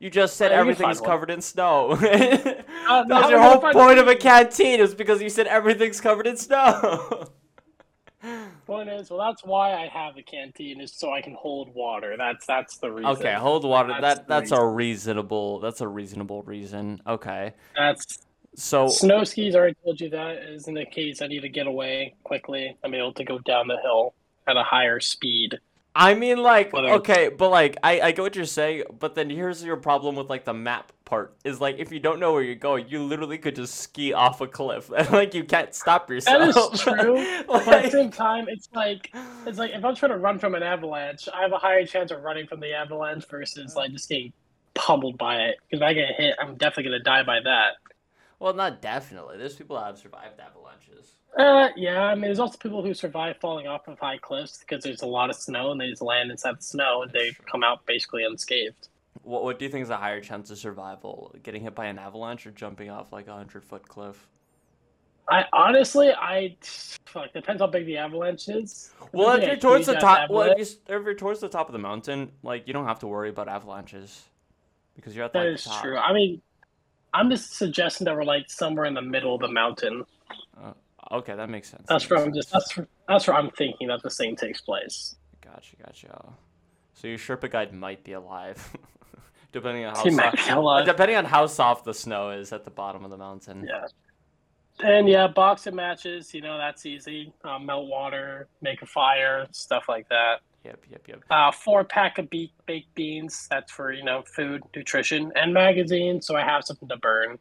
[0.00, 1.90] You just said you can everything's covered in snow.
[1.90, 6.00] Uh, that was are your whole point of a canteen is because you said everything's
[6.00, 7.28] covered in snow.
[8.66, 12.16] Point is, well, that's why I have a canteen is so I can hold water.
[12.16, 13.10] That's that's the reason.
[13.12, 13.94] okay, hold water.
[14.00, 17.00] That's that that's a reasonable that's a reasonable reason.
[17.06, 17.52] Okay.
[17.76, 18.20] That's
[18.54, 21.48] So Snow skis, I already told you that is in the case I need to
[21.50, 22.74] get away quickly.
[22.82, 24.14] I'm able to go down the hill
[24.46, 25.58] at a higher speed.
[25.94, 29.28] I mean, like, Whether- okay, but like, I, I get what you're saying, but then
[29.28, 32.42] here's your problem with like the map part is like, if you don't know where
[32.42, 36.08] you're going, you literally could just ski off a cliff, and like you can't stop
[36.08, 36.54] yourself.
[36.54, 37.42] That is true.
[37.48, 39.10] But at the same time, it's like
[39.46, 42.12] it's like if I'm trying to run from an avalanche, I have a higher chance
[42.12, 44.32] of running from the avalanche versus like just getting
[44.74, 45.56] pummeled by it.
[45.68, 47.72] Because if I get hit, I'm definitely gonna die by that.
[48.38, 49.38] well, not definitely.
[49.38, 51.16] There's people that have survived avalanches.
[51.38, 52.02] Uh, yeah.
[52.02, 55.06] I mean, there's also people who survive falling off of high cliffs because there's a
[55.06, 58.24] lot of snow and they just land inside the snow and they come out basically
[58.24, 58.88] unscathed.
[59.22, 61.34] What what do you think is a higher chance of survival?
[61.42, 64.28] Getting hit by an avalanche or jumping off like a hundred foot cliff?
[65.28, 66.56] I honestly, I
[67.04, 68.90] fuck depends how big the avalanche is.
[69.12, 71.72] Well, if you're towards the top, well, if, you, if you're towards the top of
[71.72, 74.24] the mountain, like you don't have to worry about avalanches
[74.96, 75.82] because you're at That like, is the top.
[75.82, 75.96] true.
[75.96, 76.42] I mean,
[77.14, 80.04] I'm just suggesting that we're like somewhere in the middle of the mountain.
[81.10, 81.84] Okay, that makes sense.
[81.88, 84.60] That's that where I'm just that's where, that's where I'm thinking that the scene takes
[84.60, 85.16] place.
[85.44, 86.32] Gotcha, gotcha.
[86.94, 88.76] So your Sherpa guide might be alive,
[89.52, 90.86] depending on how He soft, be alive.
[90.86, 93.66] depending on how soft the snow is at the bottom of the mountain.
[93.68, 93.86] Yeah.
[94.82, 97.32] And yeah, boxing matches, you know, that's easy.
[97.44, 100.40] Uh, melt water, make a fire, stuff like that.
[100.64, 101.20] Yep, yep, yep.
[101.30, 103.46] Uh, four pack of be- baked beans.
[103.50, 106.20] That's for you know food, nutrition, and magazine.
[106.20, 107.38] So I have something to burn.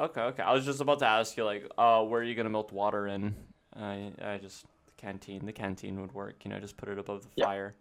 [0.00, 0.42] Okay, okay.
[0.42, 3.06] I was just about to ask you, like, uh, where are you gonna melt water
[3.06, 3.34] in?
[3.76, 5.44] I, I just the canteen.
[5.44, 6.36] The canteen would work.
[6.44, 7.46] You know, just put it above the Yep.
[7.46, 7.74] fire.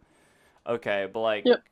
[0.67, 1.63] Okay, but like, Yep.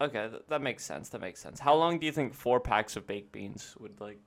[0.00, 1.10] okay, th- that makes sense.
[1.10, 1.60] That makes sense.
[1.60, 4.18] How long do you think four packs of baked beans would like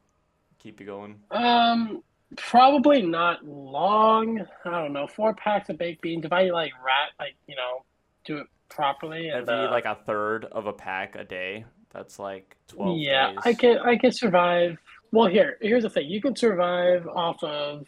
[0.57, 1.19] keep you going?
[1.31, 2.01] Um,
[2.37, 4.39] probably not long.
[4.63, 5.07] I don't know.
[5.07, 6.23] Four packs of baked beans.
[6.23, 7.83] If I like rat, like you know,
[8.23, 11.65] do it properly, and you eat uh, like a third of a pack a day,
[11.91, 13.39] that's like twelve yeah, days.
[13.43, 14.77] I could I could survive.
[15.11, 16.09] Well, here here's the thing.
[16.09, 17.87] You can survive off of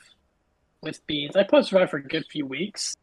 [0.82, 1.36] with beans.
[1.36, 2.96] I probably survive for a good few weeks.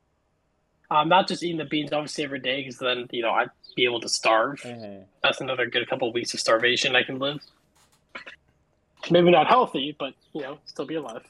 [0.90, 3.84] Um, not just eating the beans obviously every day, because then you know I'd be
[3.84, 4.60] able to starve.
[4.60, 5.04] Mhm.
[5.22, 7.40] That's another good couple of weeks of starvation I can live.
[9.10, 11.22] Maybe not healthy, but you know, still be alive.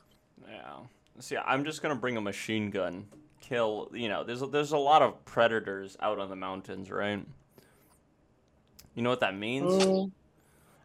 [0.49, 0.77] Yeah.
[1.19, 3.07] See, I'm just gonna bring a machine gun.
[3.41, 3.91] Kill.
[3.95, 7.25] You know, there's a, there's a lot of predators out on the mountains, right?
[8.95, 9.85] You know what that means?
[9.85, 10.11] Mm,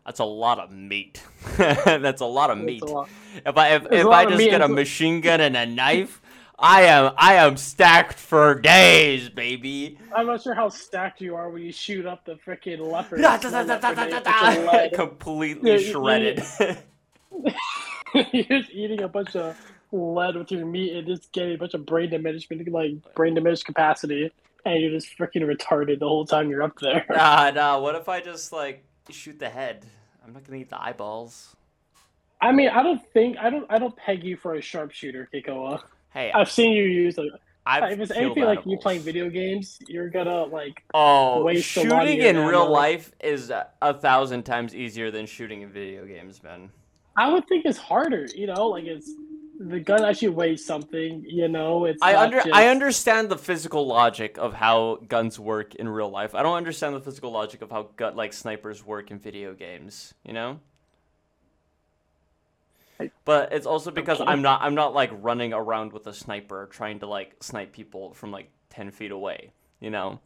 [0.06, 1.24] That's a lot of meat.
[1.58, 2.84] That's a lot of meat.
[2.84, 3.10] lot.
[3.46, 6.22] If I if, if I just get a machine gun and a knife,
[6.58, 9.98] I am I am stacked for days, baby.
[10.16, 13.22] I'm not sure how stacked you are when you shoot up the freaking leopard.
[13.22, 14.90] Da, da, da.
[14.94, 16.44] Completely shredded.
[18.14, 19.58] You're just eating a bunch of
[19.92, 23.66] lead with your meat and just getting a bunch of brain diminishment, like brain diminished
[23.66, 24.32] capacity,
[24.66, 27.06] and you're just freaking retarded the whole time you're up there.
[27.10, 27.80] nah, nah.
[27.80, 29.86] What if I just like shoot the head?
[30.26, 31.56] I'm not gonna eat the eyeballs.
[32.41, 35.82] I mean, I don't think I don't I don't peg you for a sharpshooter, Kekoa.
[36.10, 37.26] Hey, I've seen you use a.
[37.65, 40.84] I've if it's anything like you playing video games, you're gonna like.
[40.93, 45.12] Oh, waste a lot of shooting in real life is a a thousand times easier
[45.12, 46.71] than shooting in video games, man.
[47.15, 48.28] I would think it's harder.
[48.34, 49.12] You know, like it's
[49.69, 51.24] the gun actually weighs something.
[51.28, 52.02] You know, it's.
[52.02, 56.36] I under just- I understand the physical logic of how guns work in real life.
[56.36, 60.13] I don't understand the physical logic of how gut like snipers work in video games.
[60.26, 60.60] You know.
[63.26, 64.21] But it's also because.
[64.21, 68.13] I'm not I'm not like running around with a sniper trying to like snipe people
[68.13, 69.52] from like ten feet away.
[69.80, 70.19] You know.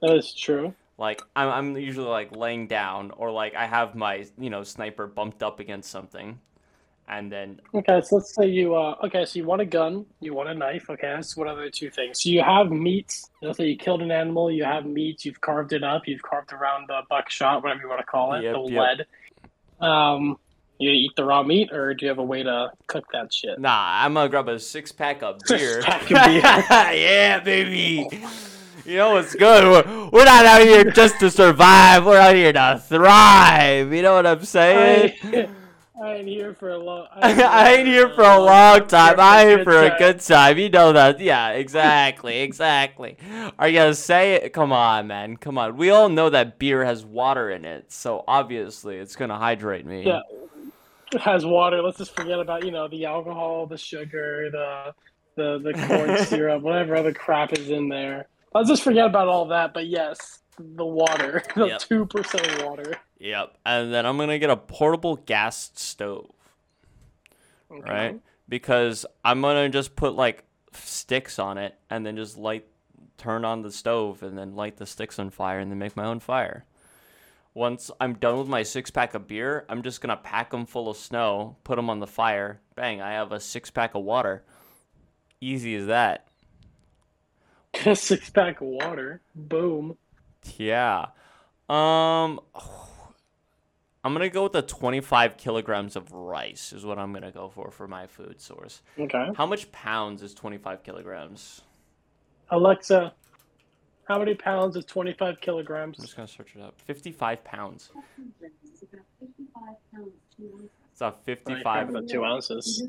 [0.00, 0.74] That is true.
[0.98, 5.06] Like I'm, I'm usually like laying down or like I have my you know sniper
[5.06, 6.40] bumped up against something,
[7.08, 10.34] and then Okay, so let's say you uh okay, so you want a gun, you
[10.34, 12.22] want a knife, okay, that's what the two things.
[12.22, 15.72] So you have meat, let's say you killed an animal, you have meat, you've carved
[15.72, 18.72] it up, you've carved around the buckshot, whatever you want to call it, Yep, the
[18.72, 19.06] yep.
[19.80, 19.86] lead.
[19.86, 20.38] Um
[20.80, 23.58] you eat the raw meat or do you have a way to cook that shit?
[23.58, 25.82] nah, I'm gonna grab a six pack of beer.
[25.82, 26.40] pack of beer.
[26.94, 28.06] yeah, baby.
[28.84, 29.64] You know what's good?
[29.64, 32.06] We're, we're not out here just to survive.
[32.06, 33.92] We're out here to thrive.
[33.92, 35.14] You know what I'm saying?
[35.24, 35.48] I,
[36.00, 39.16] I ain't here for a long I ain't here for a long time.
[39.18, 40.58] I'm here for a good time.
[40.58, 41.18] You know that.
[41.18, 43.16] Yeah, exactly, exactly.
[43.58, 44.52] Are you gonna say it?
[44.52, 45.36] Come on, man.
[45.36, 45.76] Come on.
[45.76, 50.04] We all know that beer has water in it, so obviously it's gonna hydrate me.
[50.04, 50.20] Yeah.
[51.12, 51.82] It has water.
[51.82, 54.94] Let's just forget about, you know, the alcohol, the sugar, the
[55.34, 58.26] the, the corn syrup, whatever other crap is in there.
[58.58, 61.42] Let's just forget about all that, but yes, the water.
[61.54, 61.78] The Yep.
[61.78, 62.94] two percent water.
[63.20, 63.56] Yep.
[63.64, 66.30] And then I'm gonna get a portable gas stove,
[67.70, 67.90] Okay.
[67.90, 68.20] right?
[68.48, 72.66] Because I'm gonna just put like sticks on it and then just light,
[73.16, 76.04] turn on the stove and then light the sticks on fire and then make my
[76.04, 76.64] own fire.
[77.54, 80.88] Once I'm done with my six pack of beer, I'm just gonna pack them full
[80.88, 82.60] of snow, put them on the fire.
[82.74, 83.00] Bang!
[83.00, 84.42] I have a six pack of water.
[85.40, 86.27] Easy as that.
[87.86, 89.20] A six pack of water.
[89.34, 89.96] Boom.
[90.56, 91.06] Yeah.
[91.68, 92.40] Um,
[94.04, 97.70] I'm gonna go with the 25 kilograms of rice is what I'm gonna go for
[97.70, 98.82] for my food source.
[98.98, 99.28] Okay.
[99.36, 101.62] How much pounds is 25 kilograms?
[102.50, 103.12] Alexa,
[104.04, 105.98] how many pounds is 25 kilograms?
[105.98, 106.80] I'm just gonna search it up.
[106.80, 107.90] 55 pounds.
[108.40, 109.62] It's about 55
[109.92, 110.80] pounds, two ounces.
[110.92, 112.82] It's a Like, 55, two ounces.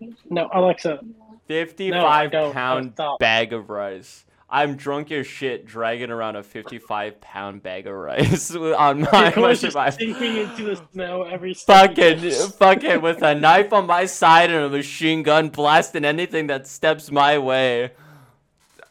[0.00, 0.34] Is it a new notification?
[0.34, 1.00] No, Alexa.
[1.46, 2.52] 55 don't.
[2.52, 4.24] pound bag of rice.
[4.50, 9.60] I'm drunk as shit dragging around a 55 pound bag of rice on my was
[9.60, 9.94] just survive.
[9.94, 14.70] sinking into the snow every fucking fucking with a knife on my side and a
[14.70, 17.90] machine gun blasting anything that steps my way.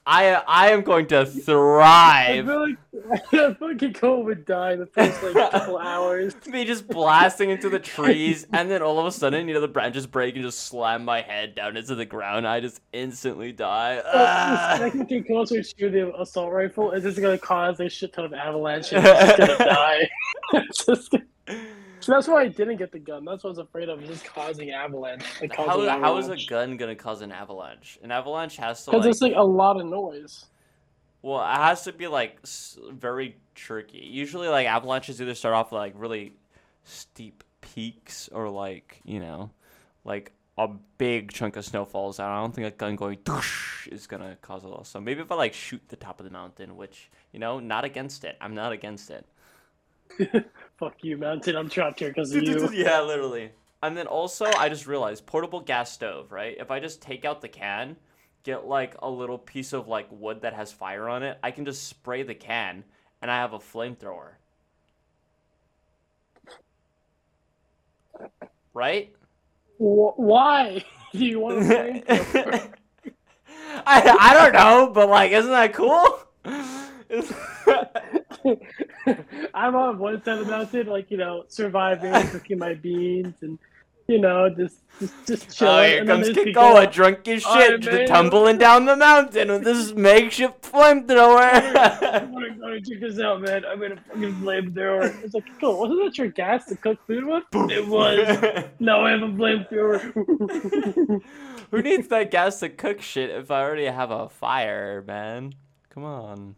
[0.10, 2.48] I I am going to thrive.
[2.48, 6.34] I feel like I fucking Cole would die in the first like couple hours.
[6.48, 9.68] Me just blasting into the trees, and then all of a sudden, you know, the
[9.68, 12.48] branches break and just slam my head down into the ground.
[12.48, 13.98] I just instantly die.
[13.98, 14.78] Uh, Ah.
[14.80, 18.34] the second closer to the assault rifle, it's just gonna cause a shit ton of
[18.34, 20.10] avalanche and it's just gonna die.
[20.86, 21.24] Just gonna-
[22.08, 23.26] So that's why I didn't get the gun.
[23.26, 25.26] That's what I was afraid of, just causing avalanche.
[25.42, 28.00] Like How, causing how is a gun gonna cause an avalanche?
[28.02, 30.46] An avalanche has to Because like, it's like a lot of noise.
[31.22, 32.40] well, it has to be like
[32.94, 33.98] very tricky.
[33.98, 36.32] Usually, like avalanches either start off like really
[36.86, 39.52] steep peaks or like you know,
[40.06, 42.32] like a big chunk of snow falls out.
[42.32, 44.88] I don't think a gun going "Doosh" is gonna cause a lot.
[44.88, 47.84] So maybe if I like shoot the top of the mountain, which you know, not
[47.84, 48.38] against it.
[48.40, 49.26] I'm not against it.
[50.80, 51.56] Fuck you, mountain.
[51.56, 52.70] I'm trapped here because of you.
[52.74, 53.52] yeah, literally.
[53.84, 56.58] And then also, I just realized portable gas stove, right?
[56.60, 57.96] If I just take out the can,
[58.44, 61.66] get like a little piece of like wood that has fire on it, I can
[61.66, 62.84] just spray the can,
[63.22, 64.32] and I have a flamethrower.
[68.74, 69.14] Right?
[69.78, 72.62] Wh- Why do you want to flamethrower?
[73.86, 76.20] I I don't know, but like, isn't that cool?
[79.54, 83.60] I'm on one side of the mountain, like you know, surviving, cooking my beans, and
[84.08, 85.76] you know, just just just oh, chilling.
[85.76, 90.62] oh, here and comes Kekoa, drunk as shit, tumbling down the mountain with this makeshift
[90.62, 91.52] flamethrower.
[92.24, 93.66] I'm gonna, I'm gonna check this out, man.
[93.66, 95.24] I'm gonna fucking flamethrower.
[95.24, 95.80] It's like, cool.
[95.80, 97.44] Wasn't that your gas to cook food with?
[97.72, 98.70] It was.
[98.80, 101.22] Now I have a flamethrower.
[101.72, 105.54] Who needs that gas to cook shit if I already have a fire, man?
[105.90, 106.56] Come on.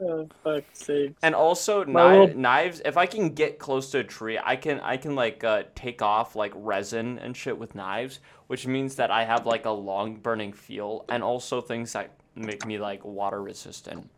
[0.00, 1.14] Oh, fuck's sake.
[1.22, 2.82] And also My kni- little- knives.
[2.84, 6.02] If I can get close to a tree, I can I can like uh, take
[6.02, 10.16] off like resin and shit with knives, which means that I have like a long
[10.16, 14.08] burning feel, and also things that make me like water resistant.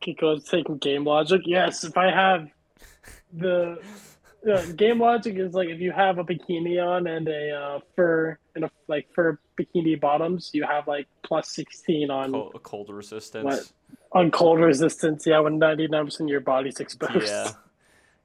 [0.00, 1.42] Kiko's taking game logic.
[1.44, 2.48] Yes, if I have
[3.32, 3.78] the
[4.44, 8.38] yeah, game logic is like if you have a bikini on and a uh, fur
[8.54, 13.44] and a like for bikini bottoms, you have like plus sixteen on Cold, cold resistance.
[13.44, 13.72] What?
[14.12, 15.26] on cold resistance.
[15.26, 17.26] Yeah, when ninety nine percent of your body's exposed.
[17.28, 17.50] Yeah.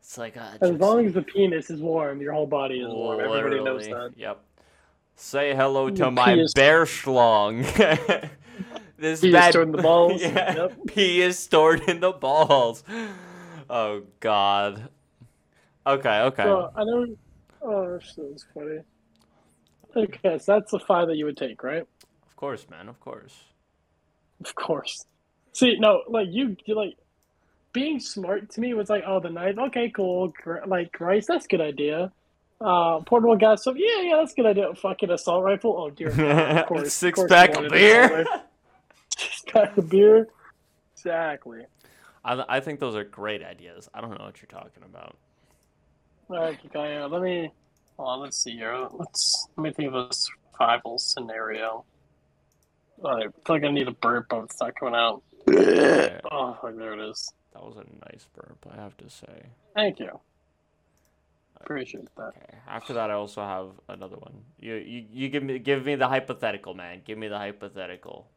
[0.02, 2.88] It's like uh, As just- long as the penis is warm, your whole body is
[2.88, 3.20] warm.
[3.20, 4.14] Everybody knows that.
[4.16, 4.40] Yep.
[5.16, 7.64] Say hello to Your my bear schlong.
[8.98, 10.22] this Pee is bad stored in the balls.
[10.24, 10.74] Yeah, Yep.
[10.88, 12.84] pee is stored in the balls.
[13.70, 14.90] Oh God.
[15.86, 16.44] Okay, okay.
[16.44, 17.18] So I don't.
[17.62, 18.80] Oh, this is funny.
[19.96, 21.86] Okay, so that's the five that you would take, right?
[22.28, 22.88] of course, man.
[22.88, 23.36] Of course.
[24.46, 25.06] Of course.
[25.52, 26.96] See, no, like you, you like
[27.74, 29.58] being smart to me was like, oh, the knife.
[29.58, 30.30] Okay, cool.
[30.30, 32.12] Gr- Like rice, that's a good idea.
[32.62, 33.78] Uh, portable gas stove.
[33.78, 34.74] Yeah, yeah, that's a good idea.
[34.76, 35.76] Fucking assault rifle.
[35.78, 36.10] Oh dear.
[36.60, 36.94] Of course.
[36.94, 38.42] Six of course pack of wanted an assault beer.
[39.18, 40.28] Six pack of beer.
[40.96, 41.66] Exactly.
[42.24, 43.90] I, I think those are great ideas.
[43.94, 45.16] I don't know what you're talking about.
[46.30, 47.52] All right, Kekoa, let me.
[48.00, 48.88] Hold on, let's see here.
[48.94, 51.84] Let's let me think of a survival scenario.
[53.04, 55.22] All right, I feel like I need a burp, but it's not coming out.
[55.50, 57.34] Okay, Oh, fuck, there it is.
[57.54, 59.48] that was a nice burp, I have to say.
[59.76, 60.12] Thank you.
[60.12, 60.18] Uh,
[61.60, 62.24] Appreciate that.
[62.38, 62.58] Okay.
[62.70, 64.44] After that, I also have another one.
[64.62, 67.02] You, you, you give me, give me the hypothetical, man.
[67.06, 68.28] Give me the hypothetical.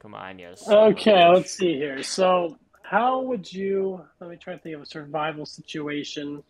[0.00, 0.64] Come on, yes.
[0.64, 2.02] son of a Okay, let's see here.
[2.02, 4.04] So, how would you?
[4.18, 6.42] Let me try to think of a survival situation.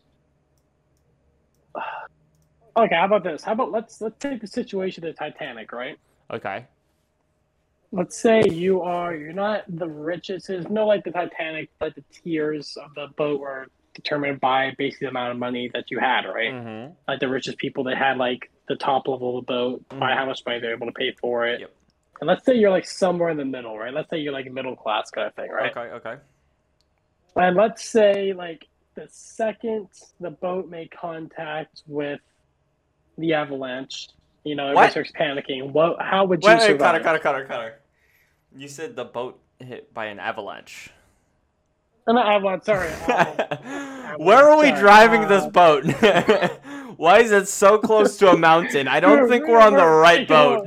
[2.77, 3.43] Okay, how about this?
[3.43, 5.99] How about let's let's take the situation of the Titanic, right?
[6.33, 6.65] Okay.
[7.91, 10.47] Let's say you are you're not the richest.
[10.47, 15.07] There's no like the Titanic, like the tiers of the boat were determined by basically
[15.07, 16.53] the amount of money that you had, right?
[16.55, 16.93] Mm-hmm.
[17.09, 20.17] Like the richest people, they had like the top level of the boat by Mhm.
[20.17, 21.59] how much money they're able to pay for it.
[21.61, 21.73] Yep.
[22.21, 23.93] And let's say you're like somewhere in the middle, right?
[23.93, 25.77] Let's say you're like middle class kind of thing, right?
[25.77, 25.91] Okay.
[25.97, 26.15] Okay.
[27.35, 29.87] And let's say like the second
[30.19, 32.21] the boat made contact with
[33.17, 34.09] the avalanche,
[34.45, 34.91] you know, What?
[34.91, 35.71] starts panicking.
[35.71, 36.03] What?
[36.03, 37.03] How would you Wait, wait, survive?
[37.03, 37.79] Cutter, Cutter, Cutter, Cutter.
[38.57, 40.91] You said the boat hit by an avalanche.
[42.09, 42.65] Not avalanche.
[42.65, 42.89] Sorry.
[42.89, 45.85] Um, Where are we sorry, driving this uh, boat?
[46.97, 48.89] Why is it so close to a mountain?
[48.89, 50.67] I don't think we're on the right boat.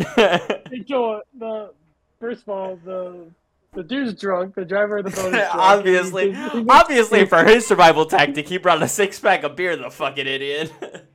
[0.86, 1.74] Joel, the
[2.20, 3.26] first of all, the
[3.74, 4.56] the dude's drunk.
[4.56, 5.56] The driver of the boat is drunk.
[5.56, 9.76] obviously, obviously, for his survival tactic, he brought a six pack of beer.
[9.76, 10.72] The fucking idiot.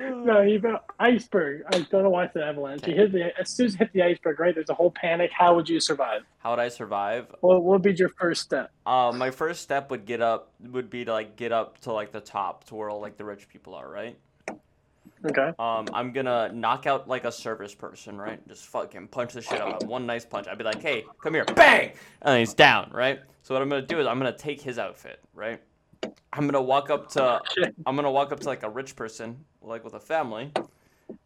[0.00, 1.62] No, he brought iceberg.
[1.72, 2.84] I don't know why I said avalanche.
[2.84, 4.54] He hit the as soon as he hit the iceberg, right?
[4.54, 5.30] There's a whole panic.
[5.32, 6.22] How would you survive?
[6.38, 7.28] How would I survive?
[7.40, 8.70] What what would be your first step?
[8.84, 12.12] Uh, my first step would get up would be to like get up to like
[12.12, 14.18] the top to where all like the rich people are, right?
[15.24, 15.52] Okay.
[15.58, 18.46] Um, I'm gonna knock out like a service person, right?
[18.46, 19.88] Just fucking punch the shit out of him.
[19.88, 20.46] One nice punch.
[20.48, 23.20] I'd be like, hey, come here, bang, and he's down, right?
[23.42, 25.60] So what I'm gonna do is I'm gonna take his outfit, right?
[26.32, 27.40] I'm gonna walk up to
[27.86, 30.52] I'm gonna walk up to like a rich person, like with a family.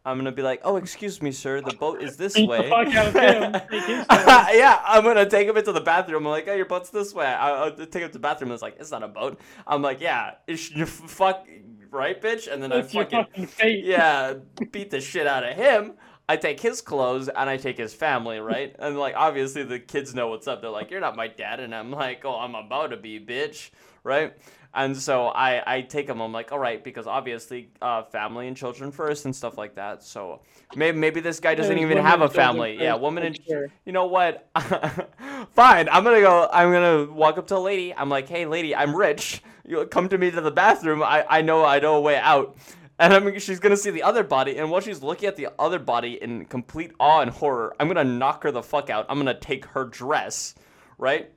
[0.05, 2.69] I'm gonna be like, oh, excuse me, sir, the boat is this Beat way.
[2.69, 4.47] fuck out of him, take his time.
[4.53, 6.25] yeah, I'm gonna take him into the bathroom.
[6.25, 7.25] I'm like, oh, your boat's this way.
[7.25, 8.51] I, I'll take him to the bathroom.
[8.51, 9.39] It's like, it's not a boat.
[9.67, 11.47] I'm like, yeah, it's you fuck
[11.91, 12.51] right, bitch.
[12.51, 14.35] And then I That's your fucking fucking yeah,
[14.71, 15.93] beat the shit out of him.
[16.27, 18.75] I take his clothes and I take his family, right?
[18.77, 20.61] And like obviously the kids know what's up.
[20.61, 23.71] They're like, "You're not my dad," and I'm like, "Oh, I'm about to be, bitch,"
[24.03, 24.33] right?
[24.73, 26.21] And so I I take him.
[26.21, 30.03] I'm like, "All right," because obviously uh, family and children first and stuff like that.
[30.03, 30.41] So
[30.75, 32.77] maybe maybe this guy doesn't There's even have a family.
[32.79, 33.67] Yeah, woman and sure.
[33.85, 34.47] you know what?
[35.51, 35.89] Fine.
[35.89, 36.47] I'm gonna go.
[36.51, 37.93] I'm gonna walk up to a lady.
[37.95, 39.41] I'm like, "Hey, lady, I'm rich.
[39.65, 41.01] You come to me to the bathroom.
[41.01, 42.55] I I know I know a way out."
[42.99, 45.79] And I'm, she's gonna see the other body, and while she's looking at the other
[45.79, 49.05] body in complete awe and horror, I'm gonna knock her the fuck out.
[49.09, 50.53] I'm gonna take her dress,
[50.97, 51.31] right?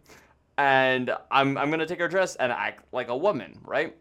[0.58, 3.96] And I'm I'm gonna take her dress and act like a woman, right?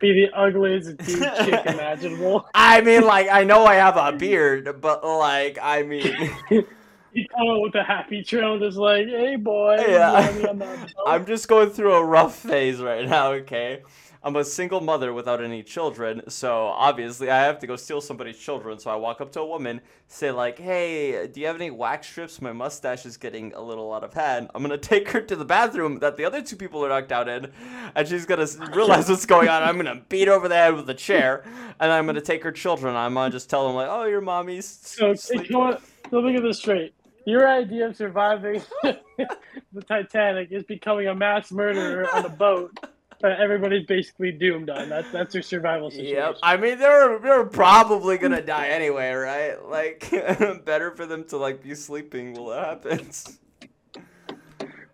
[0.00, 2.46] Be the ugliest dude chick imaginable.
[2.54, 6.30] I mean, like I know I have a beard, but like I mean,
[7.14, 10.18] You come out with a happy trail, just like, hey boy, Yeah.
[10.18, 13.32] you want me on that boat?" I'm just going through a rough phase right now.
[13.32, 13.82] Okay,
[14.24, 18.38] I'm a single mother without any children, so obviously I have to go steal somebody's
[18.38, 18.78] children.
[18.78, 22.06] So I walk up to a woman, say like, "Hey, do you have any wax
[22.06, 22.40] strips?
[22.40, 25.44] My mustache is getting a little out of hand." I'm gonna take her to the
[25.44, 27.50] bathroom that the other two people are knocked out in,
[27.96, 29.64] and she's gonna realize what's going on.
[29.64, 31.42] I'm gonna beat over the head with a chair,
[31.80, 32.94] and I'm gonna take her children.
[32.94, 35.78] I'm gonna just tell them like, "Oh, your mommy's So, sleeping." so
[36.12, 36.94] let me get this straight.
[37.26, 42.72] Your idea of surviving the Titanic is becoming a mass murderer on a boat
[43.22, 44.88] Uh, everybody's basically doomed on.
[44.88, 46.16] That's that's your survival situation.
[46.16, 46.36] Yep.
[46.42, 49.64] I mean, they're they're probably gonna die anyway, right?
[49.64, 50.10] Like,
[50.64, 53.38] better for them to like be sleeping while it happens.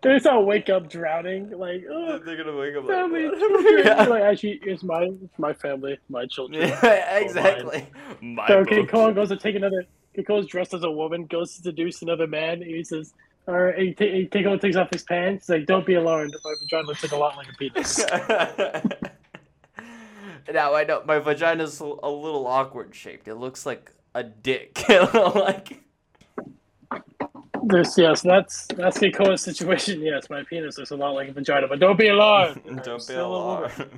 [0.01, 3.35] They just all wake up drowning, like, oh, They're gonna wake up family, like,
[3.85, 4.03] yeah.
[4.03, 6.61] Like, actually, it's my, it's my family, my children.
[6.69, 7.85] yeah, exactly.
[8.21, 8.87] My So King.
[8.87, 9.83] Kong goes to take another.
[10.15, 12.61] King Kong's dressed as a woman, goes to seduce another man.
[12.61, 13.13] And He says,
[13.49, 15.47] or he, ta- he King takes off his pants.
[15.47, 16.35] He's like, "Don't be alarmed.
[16.43, 17.97] My vagina looks like a lot like a penis."
[20.53, 23.27] now I know my vagina's a a little awkward shaped.
[23.27, 24.83] It looks like a dick.
[24.89, 25.81] like,
[27.63, 30.01] This, yes, that's that's King Kong's situation.
[30.01, 32.61] Yes, my penis looks a lot like a vagina, but don't be alarmed.
[32.83, 33.89] Don't be alarmed.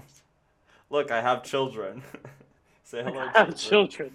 [0.90, 2.04] Look, I have children.
[2.84, 4.12] Say hello, I have children.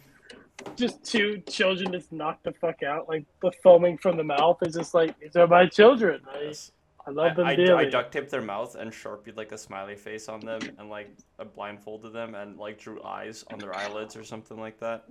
[0.76, 3.08] Just two children just knocked the fuck out.
[3.08, 6.22] Like the foaming from the mouth is just like these are my children.
[6.40, 6.72] Yes.
[7.06, 7.76] I love them I, I.
[7.76, 11.10] I duct taped their mouth and sharpied like a smiley face on them and like
[11.38, 15.04] I blindfolded them and like drew eyes on their eyelids or something like that.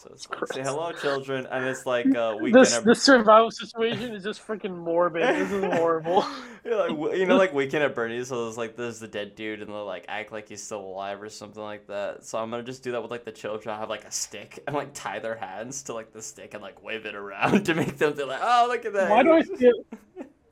[0.00, 2.64] So it's like, say hello, children, and it's like uh, weekend.
[2.64, 5.22] this at, this survival situation is just freaking morbid.
[5.22, 6.24] This is horrible.
[6.62, 8.28] Yeah, like, you know, like weekend at Bernie's.
[8.28, 11.22] So it's like there's the dead dude, and they'll like act like he's still alive
[11.22, 12.22] or something like that.
[12.26, 13.74] So I'm gonna just do that with like the children.
[13.74, 16.62] I have like a stick and like tie their hands to like the stick and
[16.62, 19.08] like wave it around to make them feel like, oh, look at that.
[19.08, 19.72] Why do I feel?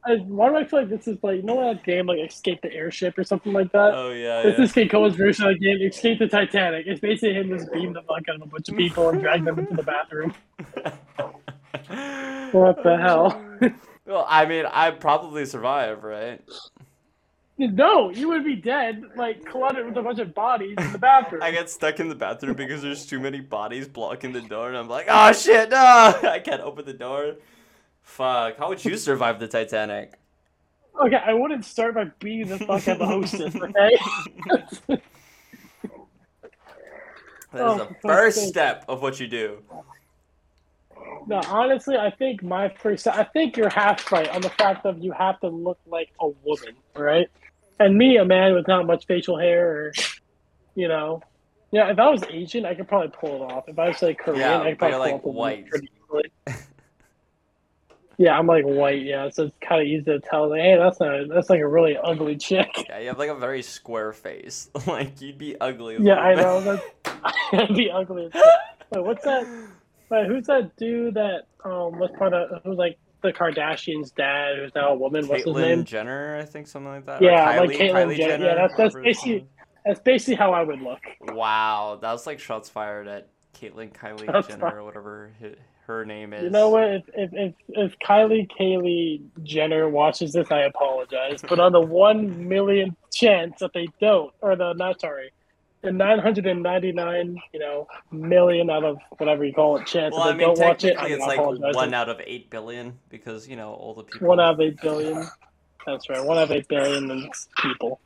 [0.09, 2.63] I, why do I feel like this is like you know that game like Escape
[2.63, 3.95] the Airship or something like that?
[3.95, 4.83] Oh yeah, This yeah.
[4.83, 6.87] is Koa's version of the game Escape the Titanic.
[6.87, 9.45] It's basically him just beam the fuck out of a bunch of people and drag
[9.45, 10.35] them into the bathroom.
[12.53, 13.43] What the hell?
[14.07, 16.41] Well, I mean, I'd probably survive, right?
[17.59, 21.43] no, you would be dead, like cluttered with a bunch of bodies in the bathroom.
[21.43, 24.77] I get stuck in the bathroom because there's too many bodies blocking the door, and
[24.77, 25.77] I'm like, oh shit, no,
[26.23, 27.35] I can't open the door.
[28.09, 30.15] Fuck, how would you survive the Titanic?
[30.99, 33.99] Okay, I wouldn't start by beating the fuck out of the hostess, okay?
[37.53, 38.49] That is Oh, the first sake.
[38.49, 39.63] step of what you do.
[41.27, 43.07] no, honestly, I think my first.
[43.07, 46.29] I think you're half right on the fact of you have to look like a
[46.29, 47.29] woman, right?
[47.81, 49.93] And me, a man with not much facial hair, or
[50.75, 51.23] you know,
[51.71, 51.89] yeah.
[51.91, 53.67] If I was Asian, I could probably pull it off.
[53.69, 55.69] If I was like Korean, Yeah, I could probably pull like, off white.
[55.71, 56.31] pretty easily.
[58.19, 59.03] Yeah, I'm like white.
[59.03, 60.51] Yeah, so it's kind of easy to tell.
[60.51, 61.29] Like, hey, that's not.
[61.29, 62.69] That's like a really ugly chick.
[62.89, 64.69] Yeah, you have like a very square face.
[64.87, 65.97] like you'd be ugly.
[66.01, 66.81] Yeah, I little know.
[67.05, 67.19] That's,
[67.53, 68.31] I'd be ugly.
[68.93, 69.47] Wait, what's that?
[70.11, 74.75] Wait, who's that dude that um was part of who's like the Kardashians' dad, who's
[74.75, 75.23] now a woman?
[75.23, 75.31] bit.
[75.31, 75.85] What's his Caitlyn name?
[75.85, 77.23] Jenner, I think something like that.
[77.23, 78.45] Yeah, or like Kylie, Caitlyn Kylie Jenner.
[78.47, 79.47] Yeah, that's- that's basically-
[79.87, 81.01] That's basically how I would look.
[81.21, 84.79] Wow, that was like shots fired at Caitlyn Kylie Shots Jenner fired.
[84.79, 85.31] or whatever
[85.89, 86.45] her name is.
[86.45, 86.85] You know what?
[86.85, 91.43] If if if, if Kylie Kaylee Jenner watches this, I apologize.
[91.49, 95.33] But on the one million chance that they don't, or the not sorry,
[95.83, 100.33] the 999, you know, million out of whatever you call it chance Well, that I
[100.33, 103.57] they mean, don't watch it, I'm it's like one out of eight billion because you
[103.57, 104.29] know all the people.
[104.29, 105.27] One out of eight billion.
[105.87, 106.25] That's right.
[106.25, 107.31] One out of eight billion
[107.63, 108.01] people.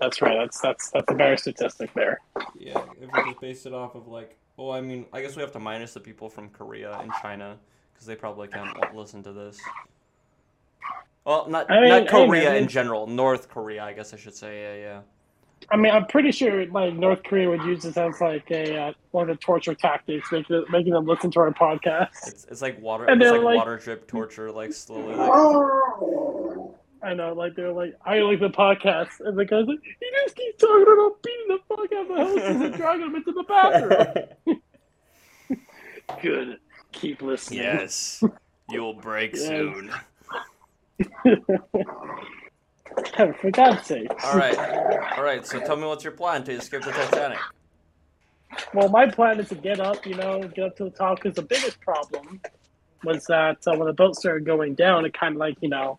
[0.00, 0.36] That's right.
[0.38, 2.20] That's that's that's a better statistic there.
[2.58, 5.42] Yeah, if we just base it off of like, oh, I mean, I guess we
[5.42, 7.58] have to minus the people from Korea and China
[7.92, 9.60] because they probably can't listen to this.
[11.24, 14.62] Well, not I mean, not Korea in general, North Korea, I guess I should say.
[14.62, 15.00] Yeah, yeah.
[15.70, 18.92] I mean, I'm pretty sure like North Korea would use this as like a uh,
[19.12, 22.26] one of the torture tactics, making making them listen to our podcast.
[22.26, 23.04] It's it's like water.
[23.04, 25.14] And it's like, like- water drip torture, like slowly.
[25.14, 25.30] Like,
[27.04, 30.36] I know, like they're like, I like the podcast, and the guy's like, he just
[30.36, 33.42] keeps talking about beating the fuck out of the hostess and dragging them into the
[33.48, 34.60] bathroom.
[36.22, 36.58] Good,
[36.92, 37.62] keep listening.
[37.62, 38.22] yes,
[38.70, 39.46] you'll break Yes.
[39.46, 39.90] soon.
[43.40, 44.08] For God's sake.
[44.24, 44.56] All right,
[45.18, 45.46] all right.
[45.46, 47.38] So tell me what's your plan to escape the Titanic?
[48.74, 51.34] Well, my plan is to get up, you know, get up to the top because
[51.34, 52.40] the biggest problem
[53.02, 55.98] was that uh, when the boat started going down, it kind of like, you know,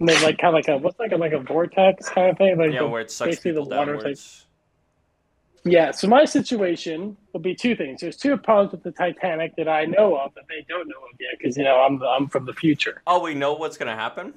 [0.00, 2.56] made like kind of like a what's like a like a vortex kind of thing.
[2.58, 4.46] Like Yeah, the- where it sucks basically the water downwards.
[5.64, 5.90] yeah.
[5.90, 8.00] So my situation will be two things.
[8.00, 11.18] There's two problems with the Titanic that I know of that they don't know of
[11.20, 13.02] yet because you know I'm I'm from the future.
[13.06, 14.34] Oh, we know what's gonna happen.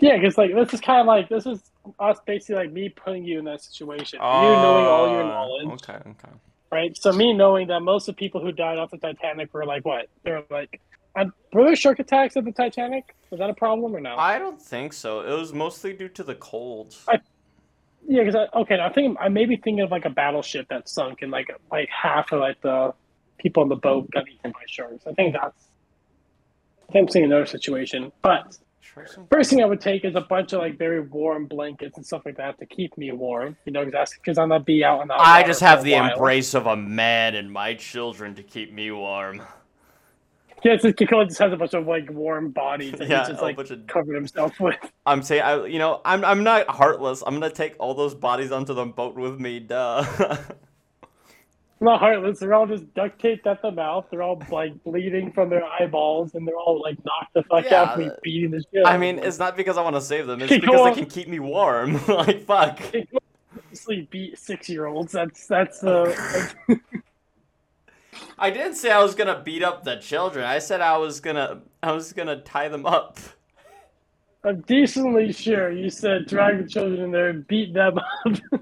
[0.00, 1.60] Yeah, because like this is kind of like this is
[1.98, 4.18] us basically like me putting you in that situation.
[4.18, 5.82] you knowing all your Oh, knowledge.
[5.82, 6.28] Okay, okay.
[6.70, 6.96] right?
[6.96, 9.84] So me knowing that most of the people who died off the Titanic were like
[9.84, 10.08] what?
[10.24, 10.80] They're like,
[11.16, 13.14] uh, were there shark attacks at the Titanic?
[13.30, 14.16] Was that a problem or no?
[14.16, 15.20] I don't think so.
[15.20, 16.96] It was mostly due to the cold.
[17.08, 17.20] I-
[18.06, 20.88] yeah, because I, okay, I think I may be thinking of like a battleship that
[20.88, 22.92] sunk and like like half of like the
[23.38, 25.06] people on the boat got eaten by sharks.
[25.06, 25.68] I think that's.
[26.88, 28.58] I think I'm seeing another situation, but
[29.30, 32.22] first thing I would take is a bunch of like very warm blankets and stuff
[32.26, 33.56] like that to keep me warm.
[33.64, 35.14] You know, because I'm gonna be out on the.
[35.14, 36.12] I just have the while.
[36.12, 39.42] embrace of a man and my children to keep me warm.
[40.64, 43.28] Yeah, it's just, Kiko just has a bunch of like warm bodies that Yeah, he's
[43.30, 44.76] just like of- covered himself with.
[45.06, 47.22] I'm saying, I, you know, I'm I'm not heartless.
[47.26, 49.58] I'm gonna take all those bodies onto the boat with me.
[49.60, 50.04] Duh.
[51.80, 52.38] Not heartless.
[52.38, 54.06] They're all just duct taped at the mouth.
[54.08, 57.82] They're all like bleeding from their eyeballs, and they're all like knocked the fuck Yeah,
[57.82, 58.86] out from me beating the shit.
[58.86, 60.40] I mean, it's not because I want to save them.
[60.42, 61.94] It's because they can keep me warm.
[62.08, 62.80] like fuck.
[63.72, 65.10] Sleep beat six year olds.
[65.10, 66.14] That's that's uh.
[68.38, 70.44] I didn't say I was gonna beat up the children.
[70.44, 73.18] I said I was gonna I was gonna tie them up.
[74.44, 78.38] I'm decently sure you said drag the children in there and beat them up.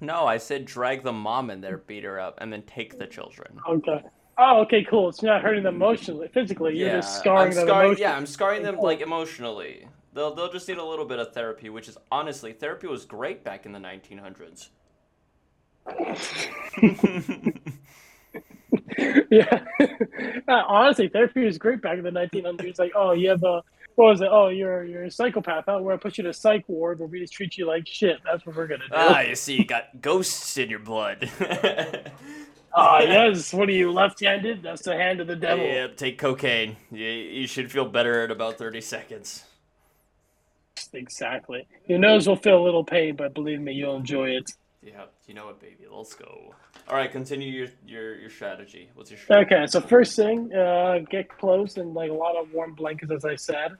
[0.00, 3.06] No, I said drag the mom in there, beat her up, and then take the
[3.06, 3.58] children.
[3.68, 4.04] okay.
[4.40, 5.10] Oh, okay, cool.
[5.10, 6.76] So you're not hurting them emotionally, physically.
[6.76, 7.86] You're yeah, just scarring I'm them scarring.
[7.86, 8.02] emotionally.
[8.02, 9.88] Yeah, I'm scarring them like emotionally.
[10.12, 13.42] They'll they'll just need a little bit of therapy, which is honestly therapy was great
[13.42, 14.68] back in the 1900s.
[19.30, 19.64] yeah.
[20.48, 22.78] Uh, honestly, therapy was great back in the 1900s.
[22.78, 23.62] Like, oh, you have a
[23.96, 24.28] what was it?
[24.30, 25.64] Oh, you're you're a psychopath.
[25.68, 27.86] Oh, we're gonna put you in a psych ward where we just treat you like
[27.86, 28.16] shit.
[28.24, 28.94] That's what we're gonna do.
[28.94, 31.30] ah, you see, you got ghosts in your blood.
[32.72, 33.52] Ah, yes.
[33.52, 34.62] What are you left-handed?
[34.62, 35.66] That's the hand of the devil.
[35.66, 36.76] Yep, take cocaine.
[36.90, 39.44] You, you should feel better in about 30 seconds.
[40.92, 41.66] Exactly.
[41.86, 44.52] Your nose will feel a little pain, but believe me, you'll enjoy it.
[45.26, 45.84] You know what, baby.
[45.90, 46.54] Let's go.
[46.88, 48.90] All right, continue your your, your strategy.
[48.94, 49.54] What's your strategy?
[49.54, 53.24] Okay, so first thing, uh, get close and like a lot of warm blankets, as
[53.24, 53.72] I said,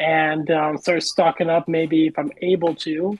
[0.00, 1.68] and um, start stocking up.
[1.68, 3.18] Maybe if I'm able to,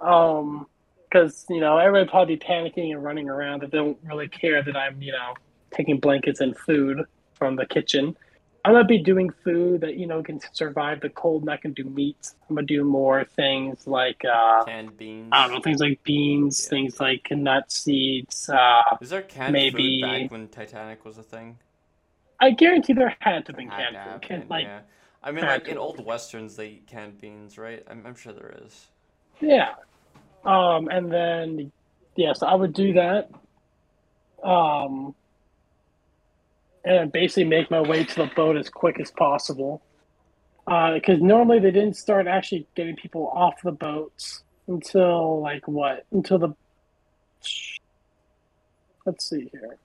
[0.00, 0.66] um,
[1.10, 3.62] because you know everybody probably panicking and running around.
[3.62, 5.34] They don't really care that I'm you know
[5.72, 7.04] taking blankets and food
[7.34, 8.16] from the kitchen.
[8.64, 11.42] I'm gonna be doing food that you know can survive the cold.
[11.42, 12.30] and I can do meat.
[12.48, 15.30] I'm gonna do more things like uh, Canned beans.
[15.32, 16.70] I don't know things like beans, Yeah.
[16.70, 18.48] things like nut seeds.
[18.48, 21.58] Uh, Is there canned maybe- food back when Titanic was a thing?
[22.40, 24.12] I guarantee there had to have been Had canned food.
[24.12, 24.80] have Can- Like yeah.
[25.24, 27.84] I mean, like in old westerns, they eat canned beans, right?
[27.88, 28.88] I'm, I'm sure there is.
[29.40, 29.74] Yeah.
[30.44, 31.70] Um, and then,
[32.16, 33.30] yes, I would do that.
[34.42, 35.14] Um,
[36.84, 39.82] and basically make my way to the boat as quick as possible.
[40.66, 46.04] Because normally they didn't start actually getting people off the boats until, like, what?
[46.12, 46.54] Until the.
[49.04, 49.78] Let's see here.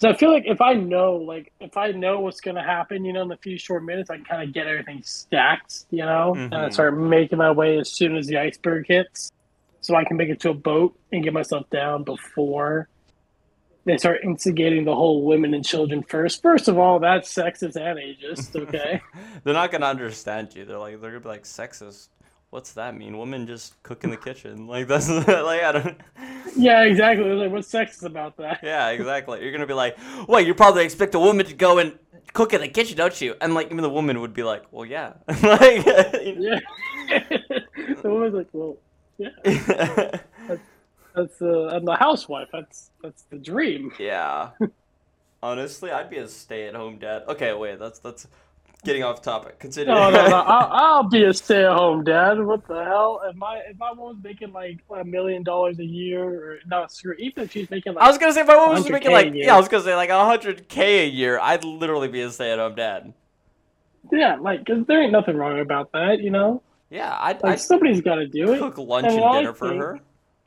[0.00, 3.04] So I feel like if I know, like, if I know what's going to happen,
[3.04, 6.04] you know, in a few short minutes, I can kind of get everything stacked, you
[6.04, 6.72] know, and I Mhm.
[6.72, 9.30] start making my way as soon as the iceberg hits,
[9.82, 12.88] so I can make it to a boat and get myself down before
[13.84, 16.42] they start instigating the whole women and children first.
[16.42, 18.54] First of all, that's sexist and ageist.
[18.62, 19.00] Okay,
[19.44, 20.64] They're not gonna understand you.
[20.64, 22.08] They're like they're gonna be like sexist.
[22.50, 23.16] what's that mean?
[23.18, 24.66] Women just cook in the kitchen.
[24.74, 26.00] Like that's like I don't.
[26.56, 27.24] Yeah, exactly.
[27.32, 28.60] Like, what's sexist about that?
[28.62, 29.42] Yeah, exactly.
[29.42, 29.96] You're gonna be like,
[30.28, 31.98] well, you probably expect a woman to go and
[32.32, 33.34] cook in the kitchen, don't you?
[33.40, 35.14] And like even the woman would be like, well, yeah.
[35.42, 36.60] like, Yeah.
[37.08, 38.76] the woman's like, well,
[39.18, 40.18] yeah,
[41.14, 42.48] that's uh, I'm the housewife.
[42.52, 43.92] That's that's the dream.
[43.98, 44.50] yeah.
[45.42, 47.22] Honestly, I'd be a stay-at-home dad.
[47.28, 48.26] Okay, wait, that's that's
[48.84, 49.58] getting off topic.
[49.58, 49.92] Continue.
[49.92, 50.36] No, no, no.
[50.46, 52.38] I'll, I'll be a stay-at-home dad.
[52.44, 53.22] What the hell?
[53.28, 57.14] If my if my woman's making like a million dollars a year, or no, screw.
[57.18, 59.12] Even if she's making like I was gonna say if my woman was 100K making
[59.12, 62.30] like yeah, I was gonna say like hundred k a year, I'd literally be a
[62.30, 63.14] stay-at-home dad.
[64.12, 66.62] yeah, like, cause there ain't nothing wrong about that, you know.
[66.90, 68.58] Yeah, I'd, Like somebody's got to do it.
[68.58, 70.00] cook lunch And and I dinner for her.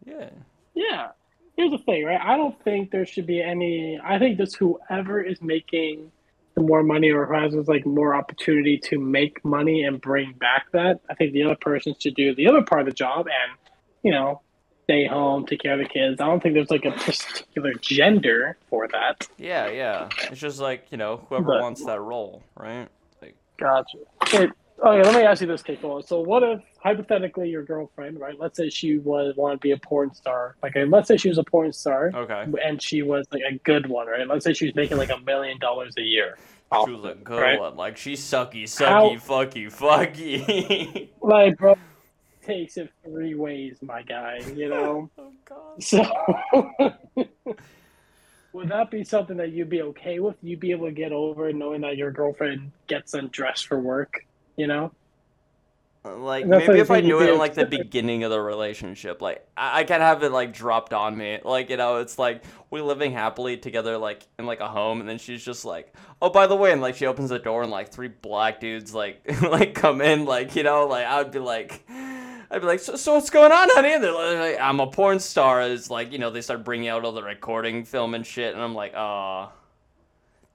[0.05, 0.29] Yeah.
[0.73, 1.09] Yeah.
[1.55, 2.19] Here's the thing, right?
[2.21, 3.99] I don't think there should be any.
[4.03, 6.11] I think just whoever is making
[6.55, 10.65] the more money or who has like more opportunity to make money and bring back
[10.71, 13.57] that, I think the other person should do the other part of the job and,
[14.03, 14.41] you know,
[14.83, 16.21] stay home, take care of the kids.
[16.21, 19.27] I don't think there's like a particular gender for that.
[19.37, 20.09] Yeah, yeah.
[20.29, 22.87] It's just like, you know, whoever But- wants that role, right?
[23.21, 23.97] Like Gotcha.
[24.33, 24.49] Wait,
[24.83, 26.05] okay, let me ask you this, Kekoa.
[26.05, 28.37] So, what if hypothetically your girlfriend, right?
[28.37, 30.55] Let's say she was want to be a porn star.
[30.61, 32.11] Like, let's say she was a porn star.
[32.13, 32.45] Okay.
[32.63, 34.27] and she was like a good one, right?
[34.27, 36.37] Let's say she was making like a million dollars a year.
[36.85, 37.59] She was a good right?
[37.59, 37.75] one.
[37.75, 41.09] Like she's sucky, How- sucky, fucky, fucky.
[41.21, 41.75] Like, bro,
[42.45, 44.41] takes it three ways, my guy.
[44.55, 45.83] You know, oh god.
[45.83, 46.03] so
[48.53, 50.35] would that be something that you'd be okay with?
[50.41, 54.25] You'd be able to get over knowing that your girlfriend gets undressed for work.
[54.55, 54.91] You know?
[56.05, 59.47] Uh, like maybe if I knew it in like the beginning of the relationship, like
[59.55, 61.39] I, I can't have it like dropped on me.
[61.43, 65.07] Like you know, it's like we living happily together, like in like a home, and
[65.07, 67.71] then she's just like, oh by the way, and like she opens the door and
[67.71, 71.39] like three black dudes like like come in, like you know, like I would be
[71.39, 71.85] like.
[72.51, 73.95] I'd be like, so, so what's going on, honey?
[73.95, 75.63] And they're like, I'm a porn star.
[75.63, 78.61] It's like, you know, they start bringing out all the recording film and shit, and
[78.61, 79.51] I'm like, oh,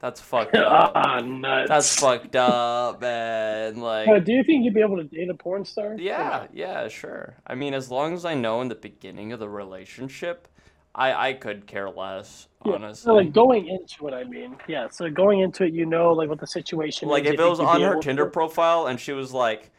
[0.00, 0.92] that's fucked up.
[0.94, 1.68] ah, nuts.
[1.68, 3.80] That's fucked up, man.
[3.80, 5.96] Like, Uh, do you think you'd be able to date a porn star?
[5.98, 7.34] Yeah, yeah, sure.
[7.46, 10.46] I mean, as long as I know in the beginning of the relationship,
[10.94, 13.04] I I could care less, Yeah, honestly.
[13.06, 14.88] So like going into it, I mean, yeah.
[14.90, 17.08] So going into it, you know, like what the situation.
[17.08, 17.32] Like is.
[17.32, 19.32] if You it think was you'd on her able to- Tinder profile and she was
[19.32, 19.70] like,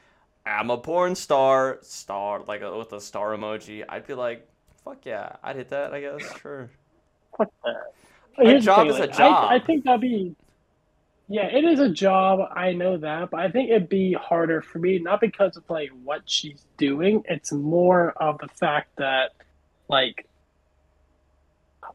[0.45, 4.47] "I'm a porn star," star like uh, with a star emoji, I'd be like,
[4.85, 6.69] "Fuck yeah, I'd hit that." I guess sure.
[7.37, 7.93] Fuck that.
[8.39, 9.49] A Here's the job thing, is a job.
[9.51, 10.35] I, I think that'd be.
[11.31, 12.39] Yeah, it is a job.
[12.55, 15.91] I know that, but I think it'd be harder for me, not because of like
[16.03, 17.23] what she's doing.
[17.29, 19.33] It's more of the fact that,
[19.87, 20.27] like,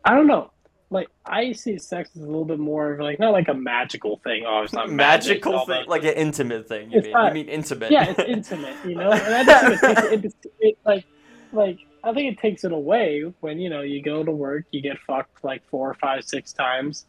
[0.05, 0.51] I don't know.
[0.90, 4.20] Like I see sex as a little bit more of like not like a magical
[4.22, 4.45] thing.
[4.47, 6.92] Oh, it's not Magical thing, like an intimate thing.
[6.92, 7.11] You mean?
[7.11, 7.90] not- you mean intimate?
[7.90, 9.11] yeah, it's intimate, you know.
[9.11, 11.05] And I just think it, takes- it, it, like,
[11.53, 14.82] like I think it takes it away when you know you go to work, you
[14.82, 17.07] get fucked like four or five, six times,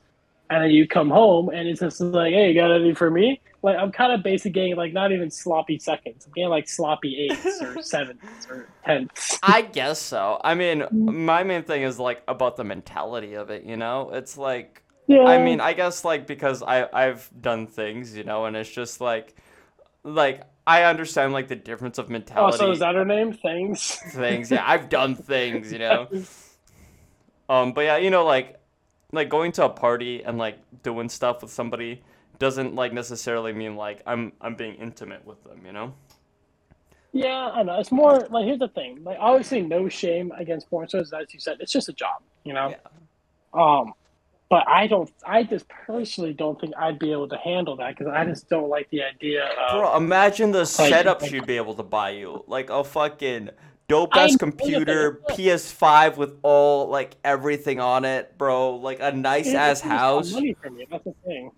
[0.49, 3.41] and then you come home and it's just like, hey, you got anything for me?
[3.63, 6.25] Like I'm kind of basically getting like not even sloppy seconds.
[6.25, 9.41] I'm getting like sloppy eights or sevens or tenths.
[9.43, 10.39] I guess so.
[10.43, 11.25] I mean, Mm-hmm.
[11.25, 13.63] my main thing is like about the mentality of it.
[13.63, 15.23] You know, it's like Yeah.
[15.23, 19.01] I mean, I guess like because I I've done things, you know, and it's just
[19.01, 19.35] like
[20.05, 22.55] like I understand like the difference of mentality.
[22.55, 23.33] oh, so is that her name?
[23.33, 23.97] Things.
[24.11, 24.51] things.
[24.51, 26.07] Yeah, I've done things, you know.
[27.47, 28.59] Um, but yeah, you know, like
[29.11, 32.01] like going to a party and like doing stuff with somebody
[32.39, 35.93] doesn't like necessarily mean like I'm I'm being intimate with them, you know.
[37.13, 37.79] Yeah, I know.
[37.79, 39.03] It's more like here's the thing.
[39.03, 41.57] Like obviously, no shame against porn stars, as you said.
[41.59, 42.69] It's just a job, you know.
[42.69, 42.77] Yeah.
[43.53, 43.93] Um,
[44.49, 45.11] but I don't.
[45.25, 48.69] I just personally don't think I'd be able to handle that because I just don't
[48.69, 49.79] like the idea of.
[49.79, 52.43] Bro, imagine the setup like- she'd be able to buy you.
[52.47, 53.49] Like a fucking
[53.87, 58.75] dope ass computer, PS5 with all like everything on it, bro.
[58.75, 60.31] Like a nice ass house.
[60.31, 60.55] Money.
[60.89, 61.51] That's the thing.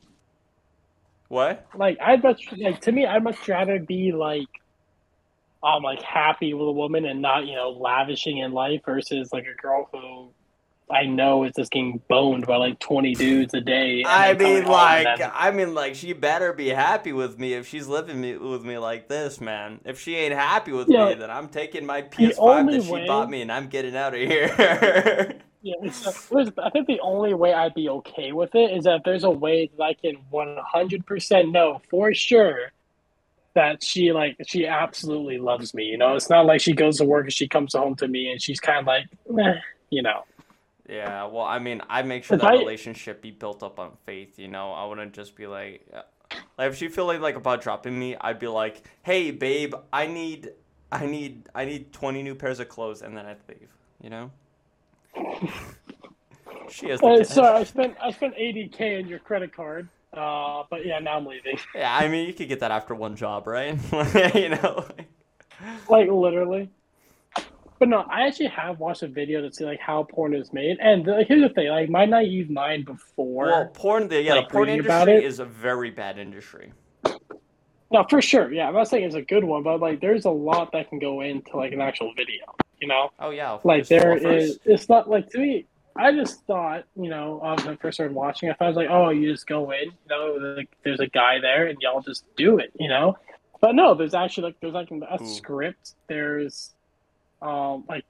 [1.28, 1.68] What?
[1.76, 4.48] Like I'd much like to me, I'd much rather be like,
[5.62, 9.34] I'm um, like happy with a woman and not you know lavishing in life versus
[9.34, 10.30] like a girl who.
[10.90, 14.04] I know it's just getting boned by like twenty dudes a day.
[14.06, 18.22] I mean, like, I mean, like, she better be happy with me if she's living
[18.22, 19.82] me with me like this, man.
[19.84, 21.10] If she ain't happy with Yeah.
[21.10, 24.14] me, then I'm taking my PS5 that she way- bought me and I'm getting out
[24.14, 25.36] of here.
[25.64, 29.30] Yeah, I think the only way I'd be okay with it is that there's a
[29.30, 32.72] way that I can 100% know for sure
[33.54, 35.86] that she like she absolutely loves me.
[35.86, 38.32] You know, it's not like she goes to work and she comes home to me
[38.32, 39.56] and she's kind of like, Meh,
[39.90, 40.24] you know.
[40.90, 43.92] Yeah, well, I mean, I make sure If that I- relationship be built up on
[44.06, 44.38] faith.
[44.40, 46.02] You know, I wouldn't just be like, uh,
[46.58, 50.08] like if she feel like like about dropping me, I'd be like, hey, babe, I
[50.08, 50.52] need
[50.92, 53.70] I need I need 20 new pairs of clothes and then I'd leave,
[54.02, 54.32] you know?
[56.70, 59.90] she has Uh, sorry, I spent I spent 80k on your credit card.
[60.14, 61.60] Uh, but yeah, now I'm leaving.
[61.76, 63.78] Yeah, I mean, you could get that after one job, right?
[64.36, 64.86] you know?
[65.90, 66.70] like literally.
[67.80, 70.78] But no, I actually have watched a video to see like how porn is made,
[70.80, 73.46] and like, here's the thing: like my naive mind before.
[73.46, 76.74] Well, porn, the, yeah, like, the porn industry is a very bad industry.
[77.92, 78.52] No, for sure.
[78.52, 81.00] Yeah, I'm not saying it's a good one, but like there's a lot that can
[81.00, 82.44] go into like an actual video.
[82.82, 83.58] You know, Oh, yeah.
[83.64, 84.60] like there is.
[84.66, 85.66] It's not like to me.
[85.96, 88.78] I just thought, you know, um, when I first started watching, I thought I was
[88.78, 92.02] like, oh, you just go in, you know, like there's a guy there, and y'all
[92.02, 93.18] just do it, you know.
[93.62, 95.28] But no, there's actually like there's like a Ooh.
[95.28, 95.96] script.
[96.08, 96.76] There's,
[97.42, 98.06] um, like,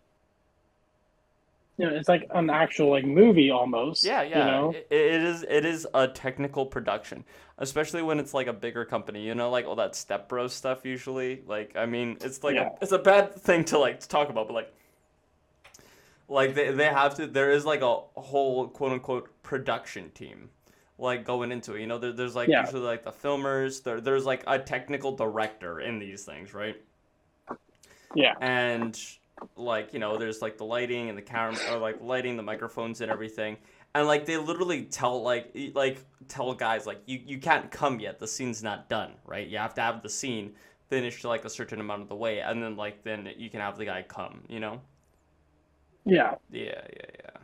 [1.78, 4.04] you know, it's like an actual like movie almost.
[4.04, 4.40] Yeah, yeah.
[4.40, 7.24] You know, It, it is it is a technical production,
[7.60, 9.24] especially when it's like a bigger company.
[9.26, 10.86] You know, like all that Step Bros stuff.
[10.86, 12.70] Usually, like I mean, it's like Yeah.
[12.70, 14.74] a, it's a bad thing to like to talk about, but like,
[16.28, 17.28] like they they have to.
[17.28, 20.50] There is like a whole quote unquote production team,
[20.98, 21.82] like going into it.
[21.82, 22.62] You know, there, there's like Yeah.
[22.62, 23.84] usually like the filmers.
[23.84, 26.76] There there's like a technical director in these things, right?
[28.16, 29.00] Yeah, and
[29.56, 33.02] like you know there's like the lighting and the camera or like lighting the microphones
[33.02, 33.58] and everything.
[33.96, 38.20] And like they literally tell like like tell guys like you you can't come yet.
[38.20, 39.48] The scene's not done right?
[39.48, 40.54] You have to have the scene
[40.90, 43.78] finished like a certain amount of the way and then like then you can have
[43.78, 44.82] the guy come you know?
[46.06, 46.36] Yeah.
[46.52, 47.37] yeah yeah yeah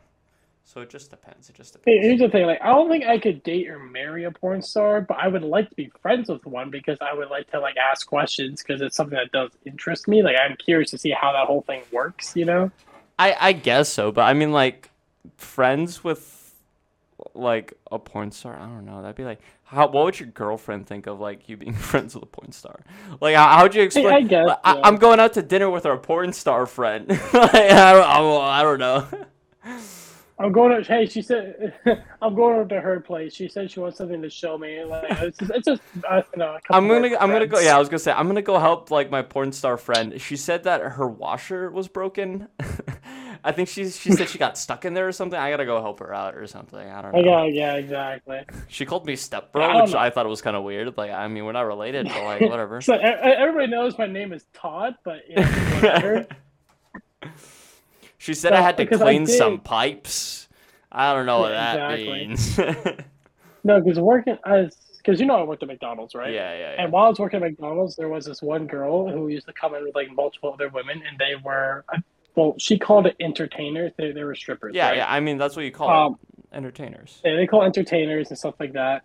[0.64, 3.04] so it just depends it just Hey, depends Here's the thing: like, I don't think
[3.04, 6.28] I could date or marry a porn star, but I would like to be friends
[6.28, 9.50] with one because I would like to like ask questions because it's something that does
[9.64, 10.22] interest me.
[10.22, 12.34] Like, I'm curious to see how that whole thing works.
[12.34, 12.70] You know?
[13.18, 14.90] I I guess so, but I mean like
[15.36, 16.54] friends with
[17.34, 18.56] like a porn star.
[18.56, 19.02] I don't know.
[19.02, 19.88] That'd be like how.
[19.88, 22.80] What would your girlfriend think of like you being friends with a porn star?
[23.20, 24.06] Like how how'd you explain?
[24.06, 24.80] I guess, like, I, yeah.
[24.84, 27.08] I'm going out to dinner with our porn star friend.
[27.32, 28.00] like, I.
[28.00, 29.06] I, I don't know.
[30.44, 30.86] I'm going to.
[30.86, 31.72] Hey, she said
[32.22, 33.34] I'm going over to her place.
[33.34, 34.84] She said she wants something to show me.
[34.84, 36.58] Like, it's just, it's just you know.
[36.68, 37.60] I'm gonna I'm gonna go.
[37.60, 40.20] Yeah, I was gonna say I'm gonna go help like my porn star friend.
[40.20, 42.48] She said that her washer was broken.
[43.44, 45.38] I think she she said she got stuck in there or something.
[45.38, 46.78] I gotta go help her out or something.
[46.78, 47.22] I don't know.
[47.24, 48.42] Got, yeah, exactly.
[48.68, 49.98] She called me stepbro, which know.
[49.98, 50.94] I thought was kind of weird.
[50.98, 52.82] Like, I mean, we're not related, but like, whatever.
[52.82, 56.26] So everybody knows my name is Todd, but know, whatever.
[58.24, 60.48] She said I had to clean some pipes.
[60.90, 62.26] I don't know what that exactly.
[62.26, 62.58] means.
[63.64, 66.32] no, because working as because you know I worked at McDonald's, right?
[66.32, 66.82] Yeah, yeah, yeah.
[66.82, 69.52] And while I was working at McDonald's, there was this one girl who used to
[69.52, 71.84] come in with like multiple other women, and they were,
[72.34, 73.92] well, she called it entertainers.
[73.98, 74.74] They, they were strippers.
[74.74, 74.96] yeah, right?
[74.96, 75.12] yeah.
[75.12, 76.56] I mean, that's what you call Um, it.
[76.56, 77.20] Entertainers.
[77.22, 79.02] Yeah, they call entertainers and stuff like that.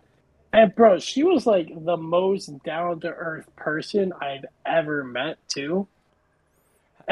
[0.54, 5.86] And bro, she was like the most down to earth person I'd ever met too.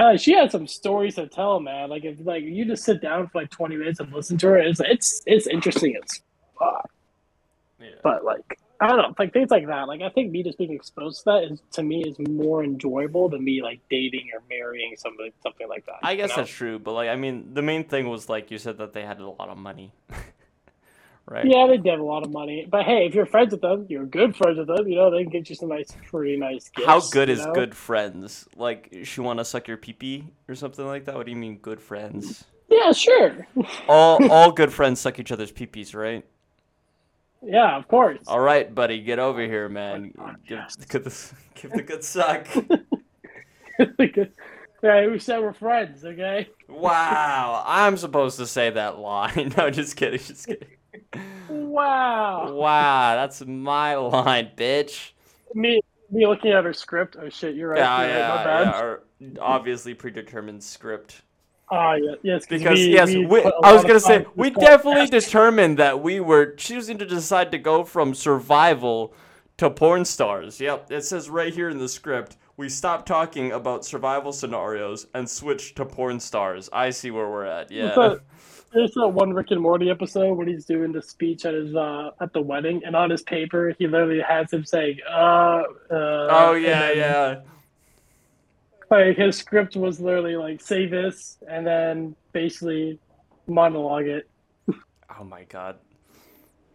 [0.04, 1.90] Like, she had some stories to tell, man.
[1.90, 4.58] Like if like you just sit down for like twenty minutes and listen to her,
[4.58, 6.22] it's it's it's interesting as
[6.58, 6.90] fuck.
[7.80, 7.88] Yeah.
[8.02, 9.88] But like I don't know, like things like that.
[9.88, 13.28] Like I think me just being exposed to that is to me is more enjoyable
[13.28, 15.96] than me like dating or marrying somebody something like that.
[16.02, 16.42] I guess you know?
[16.42, 19.02] that's true, but like, I mean, the main thing was like you said that they
[19.02, 19.92] had a lot of money,
[21.28, 21.44] right?
[21.44, 22.66] Yeah, they did have a lot of money.
[22.68, 25.22] But hey, if you're friends with them, you're good friends with them, you know, they
[25.22, 26.86] can get you some nice pretty nice gifts.
[26.86, 27.52] How good is know?
[27.52, 28.48] good friends?
[28.56, 31.14] Like, she want to suck your pee pee or something like that?
[31.14, 32.44] What do you mean, good friends?
[32.68, 33.46] Yeah, sure.
[33.88, 36.24] all all good friends suck each other's pee pees, right?
[37.42, 38.18] Yeah, of course.
[38.26, 40.12] All right, buddy, get over here, man.
[40.18, 42.48] Oh Give, give, the, give the good suck.
[44.82, 46.48] yeah, we said we're friends, okay?
[46.68, 49.52] wow, I'm supposed to say that line.
[49.56, 50.68] No, just kidding, just kidding.
[51.48, 52.52] Wow.
[52.52, 55.12] Wow, that's my line, bitch.
[55.54, 55.80] Me
[56.10, 57.16] me looking at her script.
[57.20, 57.78] Oh shit, you're right.
[57.78, 58.70] Yeah, you're yeah, yeah.
[58.70, 59.02] Our
[59.40, 61.22] obviously predetermined script.
[61.70, 65.78] Ah, yeah, yes, Because we, yes, we we, I was gonna say we definitely determined
[65.78, 69.12] that we were choosing to decide to go from survival
[69.58, 70.60] to porn stars.
[70.60, 72.36] Yep, it says right here in the script.
[72.56, 76.68] We stopped talking about survival scenarios and switched to porn stars.
[76.72, 77.70] I see where we're at.
[77.70, 77.94] Yeah.
[77.94, 78.20] So,
[78.72, 82.10] there's that one Rick and Morty episode when he's doing the speech at his uh
[82.20, 86.54] at the wedding, and on his paper he literally has him saying, "Uh, uh." oh
[86.54, 87.40] yeah, then, yeah.
[88.90, 92.98] Like his script was literally like, "Say this," and then basically
[93.46, 94.28] monologue it.
[95.18, 95.76] Oh my god.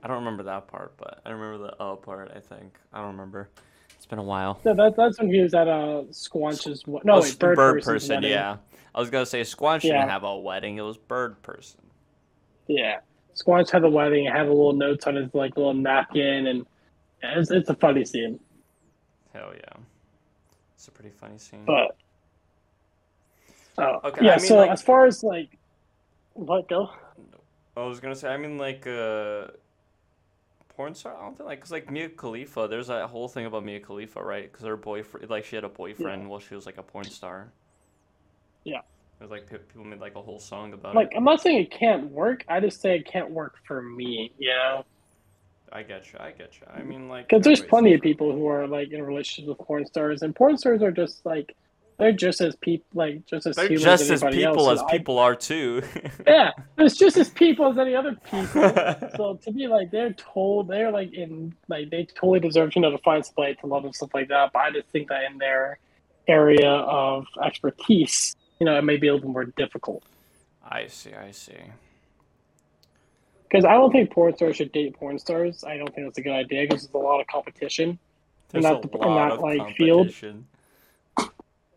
[0.04, 2.32] I don't remember that part, but I remember the oh part.
[2.36, 3.50] I think I don't remember.
[3.96, 4.60] It's been a while.
[4.66, 6.84] No, that, that's when he was at uh Squanch's.
[6.86, 8.16] No, Oh, wait, Bird, bird person.
[8.16, 8.32] wedding.
[8.32, 8.58] Yeah,
[8.96, 10.78] I was gonna say Squanch didn't have a wedding.
[10.78, 11.82] It was bird person.
[12.68, 13.00] Yeah,
[13.36, 16.66] Squanch had the wedding and had a little notes on his like little napkin, and
[17.24, 18.39] yeah, it's it's a funny scene.
[19.34, 19.82] Hell yeah.
[20.76, 21.64] It's a pretty funny scene.
[21.66, 21.96] But
[23.78, 24.34] Oh, Okay, yeah.
[24.34, 25.58] I mean, so like- as far as like,
[26.34, 26.91] what go?
[27.76, 29.48] I was gonna say, I mean, like, uh,
[30.76, 31.16] porn star.
[31.18, 32.68] I don't think like, cause like Mia Khalifa.
[32.70, 34.52] There's that whole thing about Mia Khalifa, right?
[34.54, 37.52] Cause her boyfriend, like, she had a boyfriend while she was like a porn star.
[38.64, 38.80] Yeah.
[39.20, 41.07] It was like people made like a whole song about Like, it.
[41.09, 42.43] Like I'm not saying it can't work.
[42.49, 44.34] I just say it can't work for me.
[44.38, 44.86] You know,
[45.72, 46.20] I get you.
[46.20, 46.68] I get you.
[46.74, 49.66] I mean, like, because there's everybody's plenty of people who are like in relationships with
[49.66, 51.55] porn stars, and porn stars are just like
[51.99, 54.74] they're just as people, like just as They're just as anybody people else.
[54.74, 55.84] as and I- people are too.
[56.28, 58.45] yeah, there's just as people as any other people.
[59.16, 62.91] so to me, like they're told they're like in like they totally deserve you know
[62.91, 64.51] to find somebody to love and stuff like that.
[64.51, 65.80] But I just think that in their
[66.28, 70.03] area of expertise, you know, it may be a little more difficult.
[70.66, 71.14] I see.
[71.14, 71.51] I see.
[73.43, 75.66] Because I don't think porn stars should date porn stars.
[75.66, 77.99] I don't think that's a good idea because there's a lot of competition.
[78.51, 80.14] There's that a dep- in that, of like, field.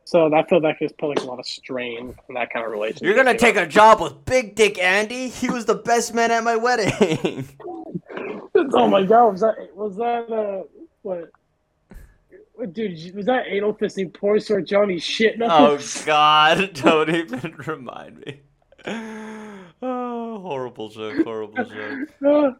[0.04, 2.70] So I feel that could put like a lot of strain in that kind of
[2.70, 3.04] relationship.
[3.04, 5.26] You're gonna take a job with Big Dick Andy.
[5.26, 7.48] He was the best man at my wedding.
[8.54, 10.62] oh my god, was that was that uh
[11.02, 11.32] what?
[12.72, 15.36] Dude, was that anal fisting porn star Johnny shit?
[15.42, 16.72] oh God!
[16.82, 18.40] Don't even remind me.
[19.82, 21.22] Oh, horrible joke.
[21.22, 22.08] Horrible joke.
[22.24, 22.54] oh,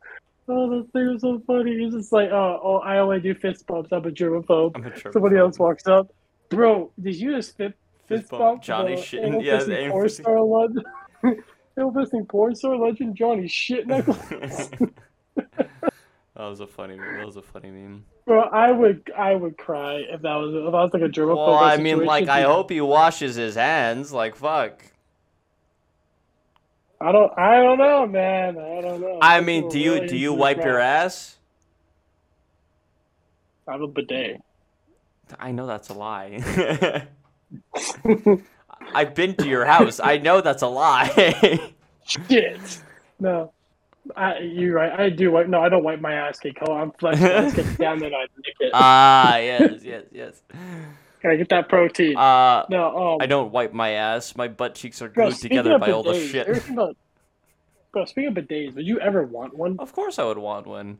[0.48, 1.78] oh, that thing was so funny.
[1.78, 3.90] He's just like, oh, oh, I only do fist bumps.
[3.90, 4.72] I'm a germaphobe.
[4.76, 6.12] I'm a Somebody else walks up.
[6.50, 7.72] Bro, did you just fit
[8.06, 10.84] Fist fist bump bump Johnny shit- yeah, the anal fisting- star legend?
[11.78, 13.86] anal fisting star legend Johnny shit.
[16.36, 16.96] That was a funny.
[16.96, 18.04] That was a funny meme.
[18.26, 21.36] Bro, I would I would cry if that was if I was like a germaphobe.
[21.36, 24.12] Well, I mean, like, I hope he washes his hands.
[24.12, 24.84] Like, fuck.
[27.00, 28.58] I don't I don't know, man.
[28.58, 29.18] I don't know.
[29.22, 31.36] I mean, do you really do you wipe your ass?
[33.68, 34.40] I have a bidet.
[35.38, 37.06] I know that's a lie.
[38.94, 40.00] I've been to your house.
[40.00, 41.72] I know that's a lie.
[42.04, 42.80] Shit.
[43.18, 43.52] No.
[44.14, 44.98] I, you're right.
[44.98, 45.48] I do wipe.
[45.48, 46.58] No, I don't wipe my ass cake.
[46.62, 47.30] I'm flexible.
[47.34, 48.70] I just get down there and I lick it.
[48.74, 50.42] Ah, yes, yes, yes.
[51.22, 52.16] Gotta get that protein.
[52.16, 54.36] Uh, no, um, I don't wipe my ass.
[54.36, 56.68] My butt cheeks are glued together by all the shit.
[56.68, 56.96] about-
[57.92, 59.76] bro, speaking of bidets, would you ever want one?
[59.78, 60.98] Of course, I would want one.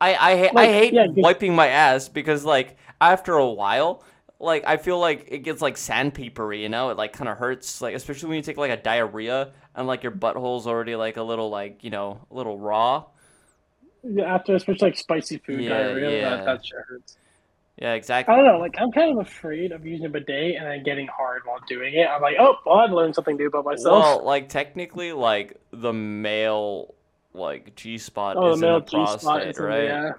[0.00, 4.02] I I, ha- I hate yeah, wiping my ass because like after a while,
[4.42, 6.60] like I feel like it gets like sandpapery.
[6.60, 7.80] You know, it like kind of hurts.
[7.80, 11.22] Like especially when you take like a diarrhea and like your butthole's already like a
[11.22, 13.04] little like you know a little raw.
[14.02, 16.30] Yeah, after especially like spicy food Yeah, diarrhea, yeah.
[16.36, 17.16] that, that shit hurts.
[17.78, 18.34] Yeah, exactly.
[18.34, 18.58] I don't know.
[18.58, 21.94] Like I'm kind of afraid of using a bidet and then getting hard while doing
[21.94, 22.06] it.
[22.06, 24.02] I'm like, oh, well, I've learned something new about myself.
[24.02, 26.94] Well, like technically, like the male
[27.32, 30.12] like G spot oh, is the in the G spot prostate, right?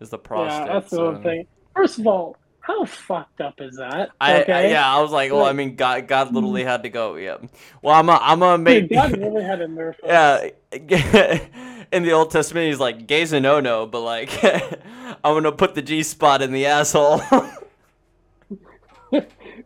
[0.00, 0.66] Is the prostate.
[0.66, 1.46] Yeah, that's the so- one thing.
[1.74, 2.36] First of all,
[2.70, 4.10] how fucked up is that?
[4.22, 4.52] Okay.
[4.52, 7.16] I yeah, I was like, well, I mean, God, God literally had to go.
[7.16, 7.38] Yeah.
[7.82, 8.88] Well, I'm, a, I'm gonna make.
[8.88, 9.94] Dude, God really had a nerf.
[10.04, 10.48] yeah.
[11.92, 15.82] In the Old Testament, he's like, gay's a no-no, but like, I'm gonna put the
[15.82, 17.20] G spot in the asshole.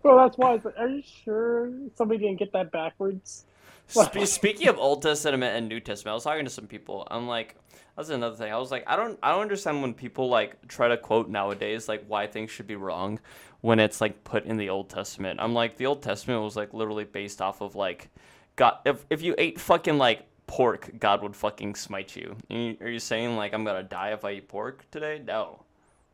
[0.05, 0.52] Well, that's why.
[0.52, 3.46] Like, are you sure somebody didn't get that backwards?
[3.87, 7.07] Spe- speaking of Old Testament and New Testament, I was talking to some people.
[7.11, 7.57] I'm like,
[7.97, 8.53] that's another thing.
[8.53, 11.89] I was like, I don't, I don't understand when people like try to quote nowadays
[11.89, 13.20] like why things should be wrong
[13.61, 15.41] when it's like put in the Old Testament.
[15.41, 18.09] I'm like, the Old Testament was like literally based off of like,
[18.57, 22.37] God, if if you ate fucking like pork, God would fucking smite you.
[22.51, 25.22] Are you, are you saying like I'm gonna die if I eat pork today?
[25.24, 25.62] No,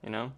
[0.03, 0.33] you know.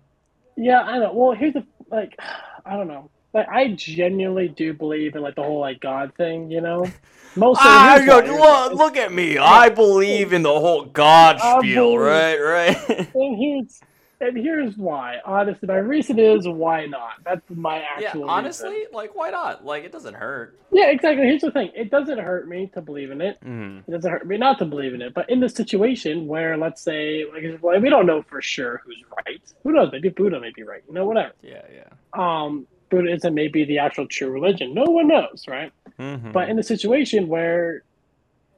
[0.57, 1.13] Yeah, I know.
[1.13, 2.19] Well, here's the like,
[2.67, 3.11] I don't know.
[3.35, 6.51] Like, I genuinely do believe in like the whole like God thing.
[6.51, 6.87] You know,
[7.37, 7.63] mostly.
[7.65, 8.67] Ah, look, why.
[8.69, 9.39] look, look at me.
[9.39, 13.09] I believe in the whole God I spiel, believe- right, right.
[13.15, 13.81] And here's
[14.23, 15.17] and here's why.
[15.25, 17.15] Honestly, my reason is why not.
[17.25, 18.21] That's my actual.
[18.21, 18.93] Yeah, honestly, reason.
[18.93, 19.65] like why not?
[19.65, 20.59] Like it doesn't hurt.
[20.71, 21.27] Yeah, exactly.
[21.27, 21.71] Here's the thing.
[21.75, 23.39] It doesn't hurt me to believe in it.
[23.45, 23.83] Mm.
[23.87, 25.13] It doesn't hurt me not to believe in it.
[25.13, 29.43] But in the situation where, let's say, like, we don't know for sure who's right.
[29.65, 29.91] Who knows?
[29.93, 30.83] Maybe Buddha may be right.
[30.87, 31.33] You know, whatever.
[31.43, 31.89] Yeah, yeah.
[32.13, 34.75] Um, Buddhism may be the actual true religion.
[34.75, 35.73] No one knows, right?
[35.99, 36.33] Mm-hmm.
[36.33, 37.83] But in a situation where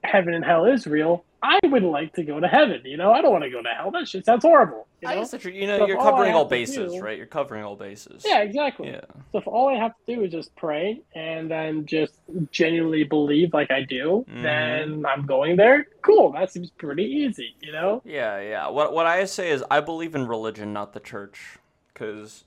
[0.02, 2.80] heaven and hell is real, I would like to go to heaven.
[2.84, 3.90] You know, I don't want to go to hell.
[3.92, 4.86] That shit sounds horrible.
[5.02, 5.14] You know?
[5.24, 5.44] guess.
[5.44, 7.16] you know so you're covering all have to bases, do- right?
[7.16, 8.24] You're covering all bases.
[8.26, 8.88] Yeah, exactly.
[8.88, 9.02] Yeah.
[9.30, 12.14] So if all I have to do is just pray and then just
[12.50, 14.42] genuinely believe like I do, Mhm.
[14.42, 15.86] then I'm going there.
[16.02, 16.32] Cool.
[16.32, 18.02] That seems pretty easy, you know?
[18.04, 18.68] Yeah, yeah.
[18.68, 21.58] What what I say is I believe in religion, not the church,
[21.92, 22.44] because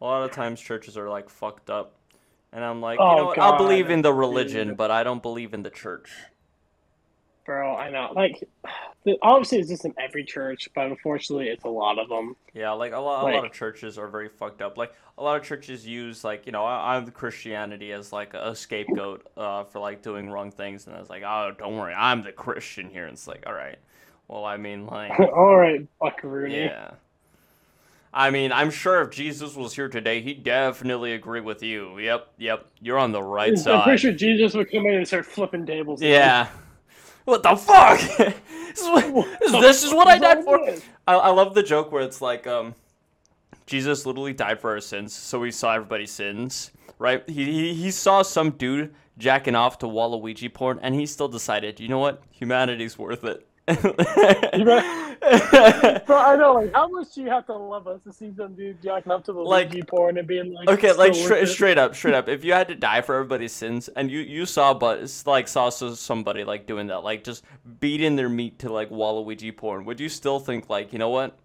[0.00, 1.94] a lot of times churches are like fucked up,
[2.52, 3.38] and I'm like, you Oh, know what?
[3.38, 4.76] I'll believe in the religion, dude.
[4.76, 6.10] but I don't believe in the church.
[7.44, 7.74] bro.
[7.76, 8.12] I know.
[8.14, 8.44] Like,
[9.22, 12.36] obviously, it's just in every church, but unfortunately, it's a lot of them.
[12.54, 14.76] Yeah, like a lot, a lot of churches are very fucked up.
[14.78, 18.54] Like a lot of churches use like you know I, I'm Christianity as like a
[18.54, 22.32] scapegoat uh, for like doing wrong things, and it's like oh don't worry I'm the
[22.32, 23.04] Christian here.
[23.06, 23.78] And it's like all right,
[24.28, 26.48] well I mean like All right, Buckaroo.
[26.50, 26.92] yeah,
[28.12, 31.98] I mean I'm sure if Jesus was here today he'd definitely agree with you.
[31.98, 33.74] Yep, yep, you're on the right side.
[33.74, 36.02] I'm pretty sure Jesus would come in and start flipping tables.
[36.02, 36.48] Yeah.
[37.24, 38.00] What the fuck?
[38.18, 40.58] this, is what, this is what I died for.
[41.06, 42.74] I, I love the joke where it's like, um,
[43.66, 47.22] Jesus literally died for our sins, so he saw everybody's sins, right?
[47.28, 51.78] He, he, he saw some dude jacking off to Waluigi porn, and he still decided,
[51.78, 52.22] you know what?
[52.30, 53.46] Humanity's worth it.
[53.76, 54.80] Bro,
[55.22, 56.54] I know.
[56.54, 59.24] Like, how much do you have to love us to see some dude jacking up
[59.24, 62.28] to the Like- Luigi porn and being like, okay, like still straight, up, straight up.
[62.28, 65.68] If you had to die for everybody's sins, and you you saw, but like saw
[65.70, 67.44] somebody like doing that, like just
[67.80, 71.36] beating their meat to like Waluigi porn, would you still think like, you know what?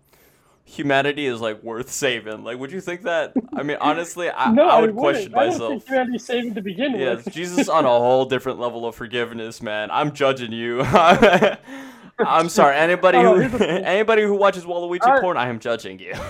[0.68, 2.44] Humanity is like worth saving.
[2.44, 3.34] Like, would you think that?
[3.56, 5.32] I mean, honestly, I, No, I would wouldn't.
[5.32, 5.70] question I myself.
[5.70, 7.32] think humanity's saving to begin Yeah, with.
[7.32, 9.92] Jesus on a whole different level of forgiveness, man.
[9.92, 10.80] I'm judging you.
[12.20, 12.76] I'm sorry.
[12.76, 13.70] Anybody Oh, who here's the thing.
[13.86, 16.14] anybody who watches Waluigi I- porn, I am judging you.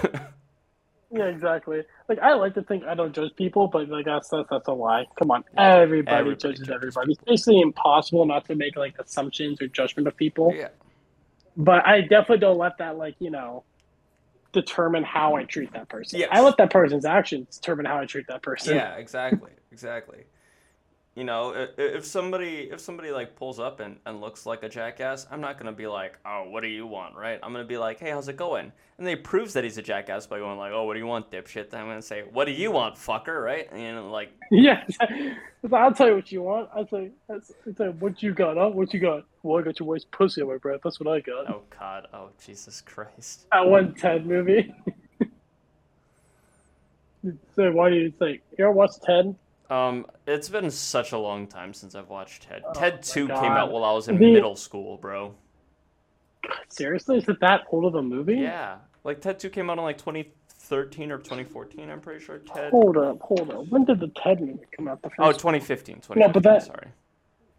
[1.12, 1.82] Yeah, exactly.
[2.10, 4.74] Like I like to think I don't judge people, but like that's that's, that's a
[4.74, 5.06] lie.
[5.18, 7.12] Come on, everybody, Everybody judges judges everybody.
[7.14, 10.52] It's basically impossible not to make like assumptions or judgment of people.
[10.54, 10.70] yeah.
[11.56, 13.64] But I definitely don't let that like you know
[14.52, 16.20] determine how I treat that person.
[16.20, 16.30] Yes.
[16.34, 18.76] I let that person's actions determine how I treat that person.
[18.76, 20.24] Yeah, exactly, exactly.
[21.16, 25.26] You know, if somebody if somebody like pulls up and, and looks like a jackass,
[25.32, 27.40] I'm not gonna be like, oh, what do you want, right?
[27.42, 28.70] I'm gonna be like, hey, how's it going?
[28.98, 31.32] And they proves that he's a jackass by going like, oh, what do you want,
[31.32, 31.70] dipshit?
[31.70, 33.72] Then I'm gonna say, what do you want, fucker, right?
[33.72, 34.84] And like, Yeah,
[35.72, 36.70] I'll tell you what you want.
[36.76, 37.40] I'll tell you, I'll
[37.78, 38.70] tell you what you got, huh?
[38.72, 39.24] What you got?
[39.42, 40.82] Well, I got your wife's pussy on my breath.
[40.84, 41.50] That's what I got.
[41.50, 43.48] oh god, oh Jesus Christ.
[43.54, 44.76] That one Ted movie.
[47.56, 48.42] so why do you think?
[48.58, 49.34] You ever watched Ted?
[49.70, 52.64] Um, it's been such a long time since I've watched Ted.
[52.66, 55.34] Oh Ted my Two came out while I was in The- middle school, bro.
[56.70, 58.36] Seriously, is it that old of a movie?
[58.36, 61.90] Yeah, like Ted Two came out in like 2013 or 2014.
[61.90, 62.38] I'm pretty sure.
[62.40, 62.70] Ted.
[62.72, 63.68] Hold up, hold up.
[63.70, 65.02] When did the Ted movie come out?
[65.02, 65.96] The first Oh, 2015.
[66.02, 66.88] 2015 No, but that- Sorry.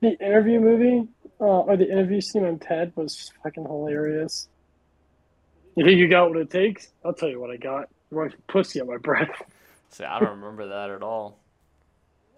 [0.00, 1.08] the interview movie,
[1.40, 4.48] uh, or the interview scene on Ted was fucking hilarious.
[5.74, 6.92] You think you got what it takes?
[7.04, 7.88] I'll tell you what I got.
[8.12, 9.30] Your wife's pussy on my breath.
[9.90, 11.38] See, I don't remember that at all.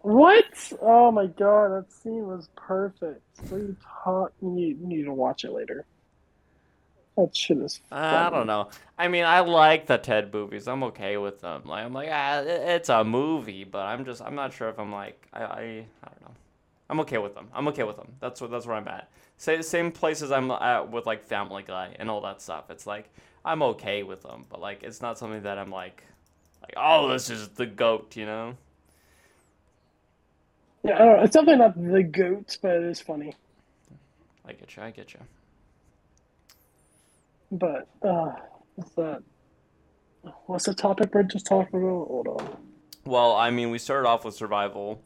[0.02, 0.72] What?
[0.80, 3.22] Oh my god, that scene was perfect.
[3.48, 4.48] What are you talking?
[4.48, 5.84] You need, you need to watch it later.
[7.16, 7.80] That shit is.
[7.90, 8.68] I don't know.
[8.96, 10.68] I mean, I like the Ted movies.
[10.68, 11.62] I'm okay with them.
[11.64, 14.92] Like, I'm like, ah, it's a movie, but I'm just, I'm not sure if I'm
[14.92, 15.60] like, I, I,
[16.04, 16.34] I don't know.
[16.88, 17.48] I'm okay with them.
[17.52, 18.12] I'm okay with them.
[18.20, 19.10] That's what, that's where I'm at.
[19.36, 22.70] Say same places I'm at with like Family Guy and all that stuff.
[22.70, 23.10] It's like
[23.44, 26.04] I'm okay with them, but like it's not something that I'm like,
[26.62, 28.56] like, oh, this is the goat, you know?
[30.84, 31.22] Yeah, I don't know.
[31.22, 33.34] It's definitely not the goats, but it is funny.
[34.46, 34.82] I get you.
[34.82, 35.20] I get you.
[37.50, 38.32] But uh,
[38.74, 39.22] what's that?
[40.46, 42.08] What's the topic we're just talking about?
[42.08, 42.56] Hold on.
[43.04, 45.02] Well, I mean, we started off with survival,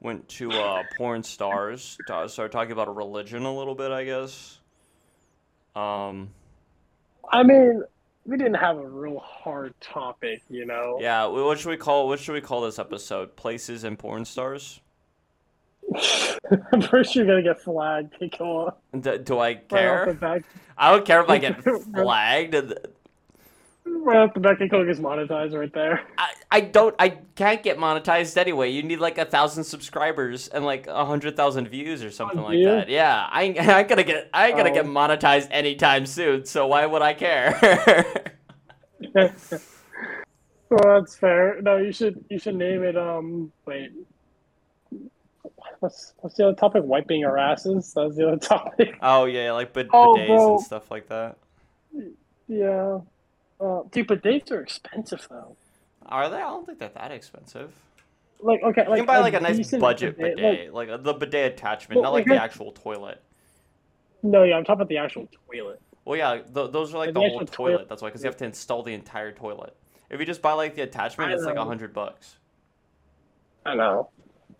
[0.00, 4.04] went to uh, porn stars, ta- started talking about a religion a little bit, I
[4.04, 4.58] guess.
[5.74, 6.30] Um,
[7.30, 7.82] I mean,
[8.26, 10.98] we didn't have a real hard topic, you know.
[11.00, 13.36] yeah, what should we call what should we call this episode?
[13.36, 14.80] Places and porn stars.
[16.72, 18.14] I'm pretty sure you're gonna get flagged.
[18.14, 18.72] Okay, come on.
[19.00, 20.14] D- do I Right care?
[20.14, 20.42] back,
[20.76, 21.62] I don't care if I get
[21.94, 22.54] flagged.
[23.84, 26.02] right off the back, it gets monetized right there.
[26.18, 28.70] I, I don't I can't get monetized anyway.
[28.70, 32.58] You need like a thousand subscribers and like a hundred thousand views or something like
[32.58, 32.64] you?
[32.66, 32.88] that.
[32.88, 34.74] Yeah, I ain't- I gonna get I ain't gonna Oh.
[34.74, 36.44] get monetized anytime soon.
[36.44, 37.58] So why would I care?
[39.14, 41.60] well, that's fair.
[41.62, 42.96] No, you should you should name it.
[42.96, 43.92] Um, wait.
[45.80, 46.82] What's what's the other topic?
[46.84, 47.92] Wiping our asses.
[47.94, 48.96] That's the other topic.
[49.02, 50.56] oh yeah, like bid- Oh, bidets bro.
[50.56, 51.36] and stuff like that.
[52.48, 52.98] Yeah.
[53.60, 55.56] Uh, dude, bidets are expensive though.
[56.06, 56.36] Are they?
[56.36, 57.72] I don't think they're that expensive.
[58.40, 58.86] Like okay, like.
[58.86, 61.96] You like can buy like a nice budget bidet, bidet, like- like, the bidet attachment,
[61.96, 63.22] Well, not like like the actual toilet.
[64.22, 65.80] no, yeah, I'm talking about the actual toilet.
[66.04, 67.52] Well, yeah, th- those are like Like the the whole toilet.
[67.52, 67.88] toilet.
[67.88, 69.74] That's why, because you have to install the entire toilet.
[70.10, 72.36] If you just buy like the attachment, it's like a hundred bucks.
[73.64, 74.10] I know.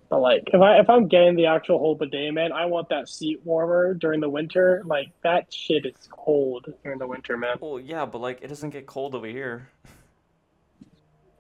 [0.09, 3.09] But like, if I if I'm getting the actual whole bidet, man, I want that
[3.09, 4.83] seat warmer during the winter.
[4.85, 7.57] Like that shit is cold during the winter, man.
[7.61, 9.69] Well, yeah, but like it doesn't get cold over here.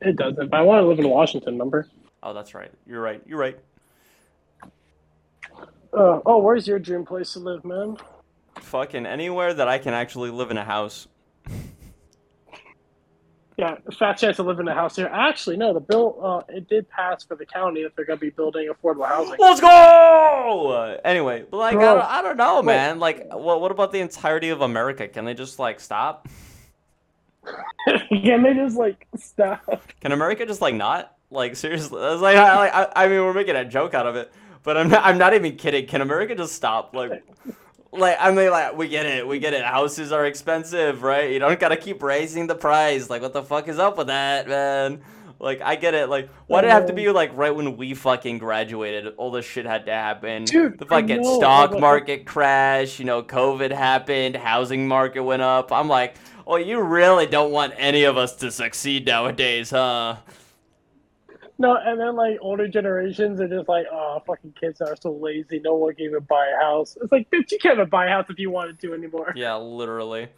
[0.00, 0.50] It doesn't.
[0.50, 1.54] But I want to live in Washington.
[1.54, 1.88] Remember?
[2.22, 2.70] Oh, that's right.
[2.86, 3.22] You're right.
[3.26, 3.58] You're right.
[5.92, 7.96] Uh, oh, where's your dream place to live, man?
[8.60, 11.08] fucking anywhere that I can actually live in a house.
[13.56, 15.10] Yeah, fat chance to live in a house here.
[15.10, 18.28] Actually, no, the bill uh, it did pass for the county that they're gonna be
[18.28, 19.36] building affordable housing.
[19.38, 20.98] Let's go.
[21.02, 22.66] Anyway, but like I don't, I don't know, Wait.
[22.66, 22.98] man.
[22.98, 25.08] Like, what what about the entirety of America?
[25.08, 26.28] Can they just like stop?
[28.10, 29.82] Can they just like stop?
[30.00, 31.16] Can America just like not?
[31.30, 34.30] Like seriously, it's like I, I, I mean, we're making a joke out of it,
[34.64, 35.86] but I'm not, I'm not even kidding.
[35.86, 36.94] Can America just stop?
[36.94, 37.24] Like,
[37.98, 39.64] like I mean, like we get it, we get it.
[39.64, 41.30] Houses are expensive, right?
[41.30, 43.10] You don't gotta keep raising the price.
[43.10, 45.02] Like, what the fuck is up with that, man?
[45.38, 46.08] Like, I get it.
[46.08, 49.14] Like, why did it have to be like right when we fucking graduated?
[49.16, 50.44] All this shit had to happen.
[50.44, 52.98] Dude, the fucking stock market crash.
[52.98, 54.36] You know, COVID happened.
[54.36, 55.72] Housing market went up.
[55.72, 56.16] I'm like,
[56.46, 60.16] oh, you really don't want any of us to succeed nowadays, huh?
[61.58, 65.58] No, and then like older generations are just like, oh, fucking kids are so lazy.
[65.58, 66.96] No one can even buy a house.
[67.00, 69.32] It's like, bitch, you can't even buy a house if you wanted to anymore.
[69.34, 70.28] Yeah, literally.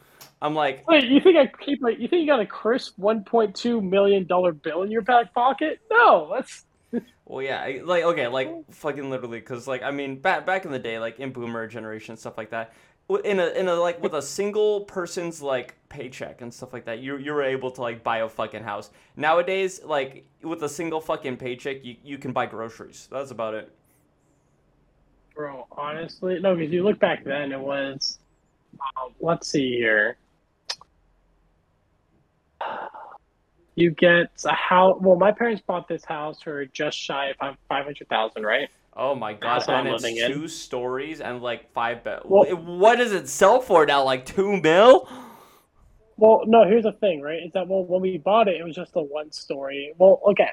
[0.41, 3.25] I'm like, Wait, you think I keep like you think you got a crisp one
[3.25, 5.81] point two million dollar bill in your back pocket?
[5.91, 6.64] No, that's
[7.25, 10.79] well, yeah, like okay, like fucking literally, cause like I mean, back back in the
[10.79, 12.73] day, like in boomer generation stuff like that,
[13.09, 16.99] in a in a like with a single person's like paycheck and stuff like that,
[17.01, 18.91] you you were able to like buy a fucking house.
[19.17, 23.09] Nowadays, like with a single fucking paycheck, you you can buy groceries.
[23.11, 23.73] That's about it.
[25.35, 25.67] bro.
[25.73, 28.19] Honestly, no, because you look back then, it was.
[28.81, 30.19] Um, let's see here.
[33.77, 34.99] You get a house.
[35.01, 38.69] Well, my parents bought this house for just shy of five hundred thousand, right?
[38.99, 40.32] Oh my god, That's and I'm it's living in.
[40.32, 42.22] two stories and like five bed.
[42.24, 44.03] Well- what does it sell for now?
[44.03, 45.09] Like two mil?
[46.16, 46.66] Well, no.
[46.66, 47.40] Here's the thing, right?
[47.44, 49.94] Is that well, when we bought it, it was just a one story.
[49.96, 50.51] Well, okay.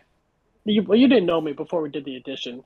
[0.63, 2.63] You well, you didn't know me before we did the addition.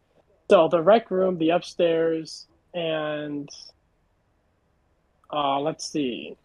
[0.49, 3.47] So the rec room, the upstairs, and
[5.31, 6.35] uh, let's see,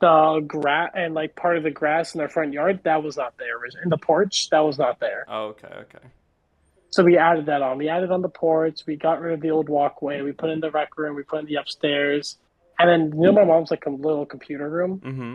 [0.00, 3.34] the grass and like part of the grass in the front yard that was not
[3.38, 3.64] there.
[3.84, 5.24] In the porch, that was not there.
[5.28, 6.06] Oh, okay, okay.
[6.96, 7.76] So we added that on.
[7.76, 8.80] We added on the porch.
[8.86, 10.22] We got rid of the old walkway.
[10.22, 11.14] We put in the rec room.
[11.14, 12.38] We put in the upstairs.
[12.78, 15.02] And then you know my mom's like a little computer room.
[15.04, 15.34] Mm-hmm.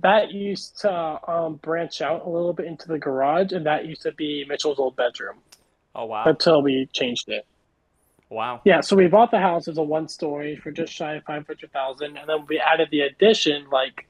[0.00, 4.02] That used to um, branch out a little bit into the garage, and that used
[4.02, 5.36] to be Mitchell's old bedroom
[5.94, 7.46] Oh wow, until we changed it.
[8.28, 8.60] wow.
[8.64, 11.46] Yeah, so we bought the house as a one story for just shy of five
[11.46, 14.08] hundred thousand, and then we added the addition like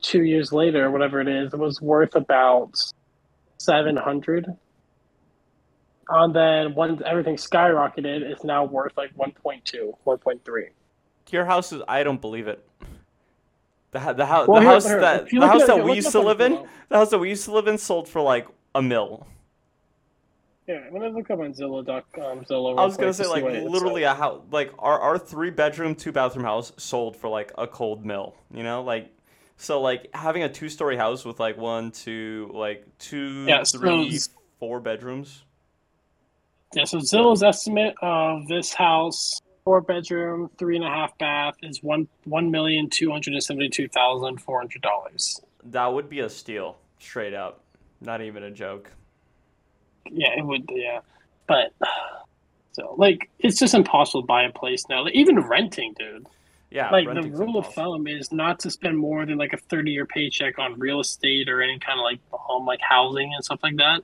[0.00, 1.54] two years later, whatever it is.
[1.54, 2.72] It was worth about
[3.58, 4.46] seven hundred.
[6.14, 10.62] And then once everything skyrocketed, it's now worth like 1.2, 1.3.
[11.30, 11.80] Your house is.
[11.88, 12.62] I don't believe it.
[13.92, 15.94] The, ho- the, house Well, the here- house here, that the house at that we
[15.94, 16.68] used to live in Zillow.
[16.88, 19.26] the house that we used to live in sold for like a mil.
[20.66, 22.44] Yeah, I'm gonna look up on Zillow.com.
[22.44, 22.78] Zillow.
[22.78, 26.12] I was gonna say to like literally a house like our our three bedroom two
[26.12, 28.34] bathroom house sold for like a cold mill.
[28.52, 29.10] You know like.
[29.58, 34.06] So like having a two story house with like one, two, like two, Yeah, three,
[34.06, 35.44] it's- four bedrooms.
[36.74, 41.82] Yeah, so Zillow's estimate of this house, four bedroom, three and a half bath, is
[41.82, 45.40] one one million two hundred and seventy two thousand four hundred dollars.
[45.64, 47.62] That would be a steal, straight up.
[48.00, 48.90] Not even a joke.
[50.10, 50.68] Yeah, it would.
[50.72, 51.00] Yeah,
[51.46, 51.74] but
[52.72, 55.04] so like it's just impossible to buy a place now.
[55.04, 56.26] Like, even renting, dude.
[56.70, 59.90] Yeah, like the rule of thumb is not to spend more than like a thirty
[59.90, 63.60] year paycheck on real estate or any kind of like home like housing and stuff
[63.62, 64.02] like that.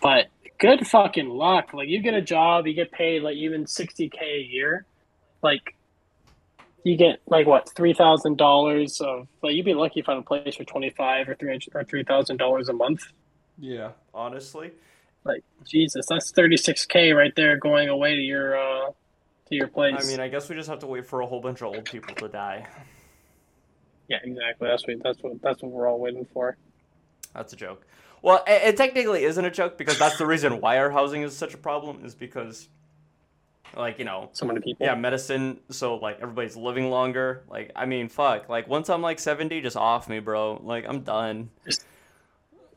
[0.00, 0.26] But
[0.58, 1.74] good fucking luck.
[1.74, 4.86] Like you get a job, you get paid like even sixty k a year.
[5.42, 5.76] Like
[6.84, 10.18] you get like what three thousand dollars of like you'd be lucky if you find
[10.18, 13.02] a place for twenty five or three hundred or three thousand dollars a month.
[13.58, 14.72] Yeah, honestly.
[15.24, 18.90] Like Jesus, that's thirty six k right there going away to your uh
[19.48, 19.94] to your place.
[19.98, 21.84] I mean, I guess we just have to wait for a whole bunch of old
[21.84, 22.66] people to die.
[24.08, 24.68] yeah, exactly.
[24.68, 26.56] That's what that's what that's what we're all waiting for.
[27.34, 27.86] That's a joke.
[28.24, 31.36] Well, it, it technically isn't a joke because that's the reason why our housing is
[31.36, 32.70] such a problem is because,
[33.76, 34.86] like, you know, So many people.
[34.86, 35.60] yeah, medicine.
[35.68, 37.44] So like everybody's living longer.
[37.50, 38.48] Like, I mean, fuck.
[38.48, 40.58] Like once I'm like 70, just off me, bro.
[40.64, 41.50] Like I'm done.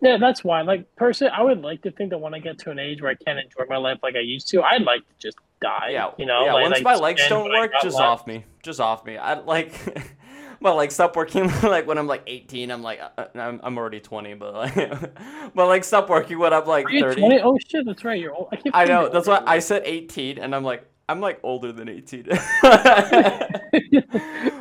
[0.02, 0.64] Yeah, that's why.
[0.64, 3.10] Like, personally, I would like to think that when I get to an age where
[3.10, 5.91] I can't enjoy my life like I used to, I'd like to just die.
[5.91, 6.44] Yeah, you know.
[6.44, 8.44] Yeah, like, once like, my legs don't work, just off me.
[8.64, 9.15] Just off me.
[9.15, 9.72] I like.
[10.60, 12.72] My like stop working like when I'm like 18.
[12.72, 14.76] I'm like uh, I'm, I'm already 20, but like,
[15.56, 17.22] but like stop working when I'm like 30.
[17.22, 17.40] 20?
[17.42, 18.20] Oh shit, that's right.
[18.20, 18.50] You're old.
[18.74, 19.10] I, I know.
[19.10, 19.44] That's why.
[19.46, 22.24] I said 18, and I'm like, I'm like older than 18.
[22.62, 23.52] but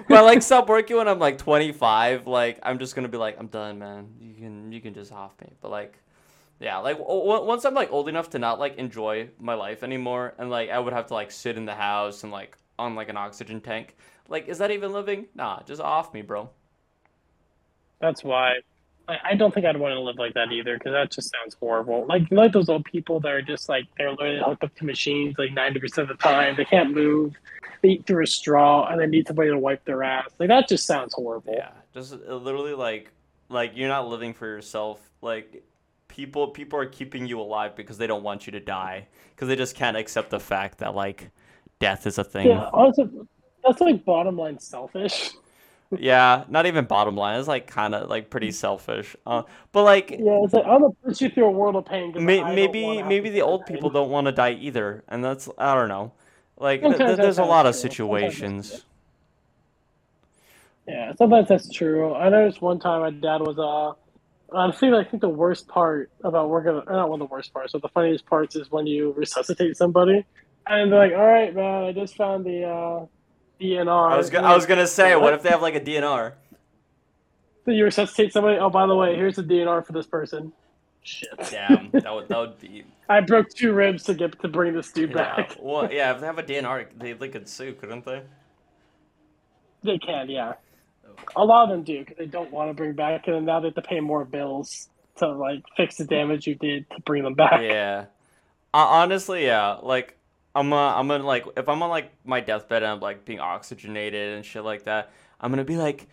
[0.09, 2.27] like, stop working when I'm like 25.
[2.27, 4.09] Like, I'm just gonna be like, I'm done, man.
[4.20, 5.52] You can you can just off me.
[5.60, 5.98] But like,
[6.60, 10.35] yeah, like w- once I'm like old enough to not like enjoy my life anymore,
[10.39, 13.09] and like I would have to like sit in the house and like on like
[13.09, 13.97] an oxygen tank.
[14.28, 15.26] Like, is that even living?
[15.34, 16.50] Nah, just off me, bro.
[18.00, 18.56] That's why.
[19.08, 22.06] I, don't think I'd want to live like that either, because that just sounds horrible.
[22.06, 25.36] Like like those old people that are just like they're literally hooked up to machines
[25.38, 26.56] like ninety percent of the time.
[26.56, 27.34] They can't move.
[27.82, 30.30] They eat through a straw, and they need somebody to wipe their ass.
[30.40, 31.54] Like that just sounds horrible.
[31.56, 33.12] Yeah, just uh, literally like
[33.48, 35.00] like you're not living for yourself.
[35.22, 35.62] Like
[36.08, 39.56] people people are keeping you alive because they don't want you to die because they
[39.56, 41.30] just can't accept the fact that like
[41.78, 42.48] death is a thing.
[42.48, 43.08] Yeah, honestly,
[43.66, 45.30] that's like bottom line selfish.
[45.97, 47.38] Yeah, not even bottom line.
[47.38, 49.14] It's like kind of like pretty selfish.
[49.24, 52.12] Uh, but like Yeah, it's like I'm gonna put you through a world of pain.
[52.12, 55.88] May, maybe maybe the old people don't want to die either, and that's I don't
[55.88, 56.12] know.
[56.59, 57.88] Like th- th- there's a lot of true.
[57.88, 58.84] Situations.
[60.88, 62.14] Yeah, sometimes that's true.
[62.14, 63.93] I noticed one time my dad was uh
[64.56, 67.72] honestly I think the worst part about working or not one of the worst parts,
[67.72, 70.24] but the funniest parts is when you resuscitate somebody
[70.66, 73.06] and they're like, All right, man, I just found the uh
[73.60, 74.12] DNR.
[74.12, 76.34] I was go- I was gonna say, what if they have like a DNR?
[77.64, 80.52] So you resuscitate somebody, oh by the way, here's the DNR for this person.
[81.02, 81.28] Shit.
[81.50, 82.84] Damn, that would that would be.
[83.08, 85.56] I broke two ribs to get to bring this dude Yeah, back.
[85.60, 86.12] well, yeah.
[86.12, 88.22] If they have a DNR, they they could sue, couldn't they?
[89.84, 90.54] They can, yeah.
[91.36, 93.60] A lot of them do because they don't want to bring back, and then now
[93.60, 94.88] they have to pay more bills
[95.18, 97.60] to like fix the damage you did to bring them back.
[97.62, 98.06] Yeah.
[98.74, 99.78] Uh, honestly, yeah.
[99.82, 100.16] Like,
[100.56, 103.40] I'm uh, I'm gonna like if I'm on like my deathbed and I'm like being
[103.40, 106.08] oxygenated and shit like that, I'm gonna be like,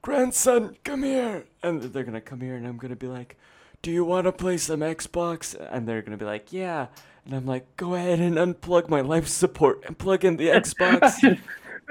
[0.00, 3.36] grandson, come here, and they're gonna come here and I'm gonna be like,
[3.82, 5.54] do you want to play some Xbox?
[5.70, 6.86] And they're gonna be like, yeah.
[7.26, 11.38] And I'm like, go ahead and unplug my life support and plug in the Xbox.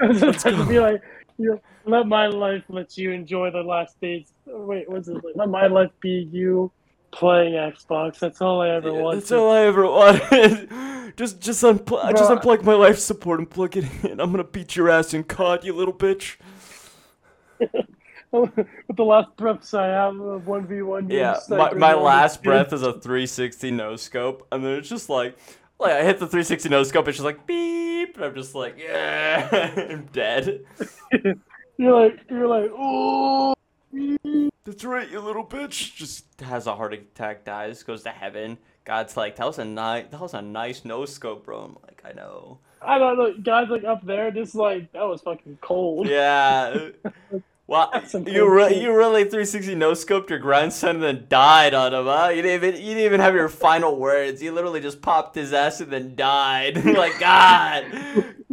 [0.00, 1.00] Let's be like,
[1.38, 4.32] you let my life let you enjoy the last days.
[4.44, 5.14] Wait, what's it?
[5.14, 5.36] Like?
[5.36, 6.72] Let my life be you
[7.12, 8.18] playing Xbox.
[8.18, 9.20] That's all I ever Yeah, wanted.
[9.20, 10.68] That's all I ever wanted.
[11.16, 14.18] just just unplug just unplug my life support and plug it in.
[14.18, 16.36] I'm gonna beat your ass in COD, you little bitch.
[18.32, 18.50] With
[18.96, 21.10] the last breaths I have of one v one.
[21.10, 25.36] Yeah, my, my last breath is a 360 no scope, and then it's just like,
[25.78, 28.78] like I hit the 360 no scope, it's just like beep, and I'm just like,
[28.78, 29.48] yeah,
[29.90, 30.64] I'm dead.
[31.76, 33.54] You're like, you're like, oh.
[34.64, 35.94] That's right, you little bitch.
[35.96, 38.58] Just has a heart attack, dies, goes to heaven.
[38.84, 41.60] God's like, that was a nice, that was a nice no scope, bro.
[41.62, 42.58] I'm like, I know.
[42.80, 46.06] I don't know, guys like up there, just like that was fucking cold.
[46.08, 46.88] Yeah.
[47.68, 48.82] Well, That's you cool really, shit.
[48.82, 52.28] you really 360 no scoped your grandson and then died on him, huh?
[52.34, 54.42] You didn't even, you didn't even have your final words.
[54.42, 56.84] You literally just popped his ass and then died.
[56.84, 57.84] like God,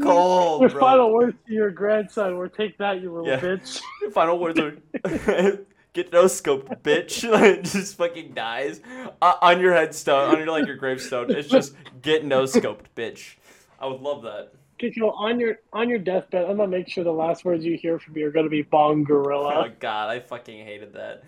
[0.01, 0.79] cold, Your bro.
[0.79, 3.39] final words to your grandson were "Take that, you little Yeah.
[3.41, 4.77] bitch." Your final words are
[5.93, 7.29] get no scoped, bitch.
[7.29, 8.81] Like, just fucking dies
[9.21, 11.31] uh, on your headstone, on your like your gravestone.
[11.31, 13.35] It's just get no scoped, bitch.
[13.79, 14.51] I would love that.
[14.79, 17.99] Kekoa, on your on your deathbed, I'm gonna make sure the last words you hear
[17.99, 21.23] from me are gonna be "Bong Gorilla." Oh Gorilla." God, I fucking hated that.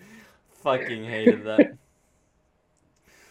[0.62, 1.74] Fucking hated that.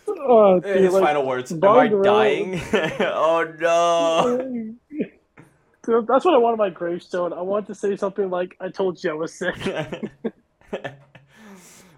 [0.08, 1.54] Oh, dude, His like, final words.
[1.54, 2.62] Am I Gorilla- dying?
[3.00, 4.76] oh no.
[5.84, 7.32] Dude, that's what I want on my gravestone.
[7.32, 9.56] I want to say something like, "I told you I was sick."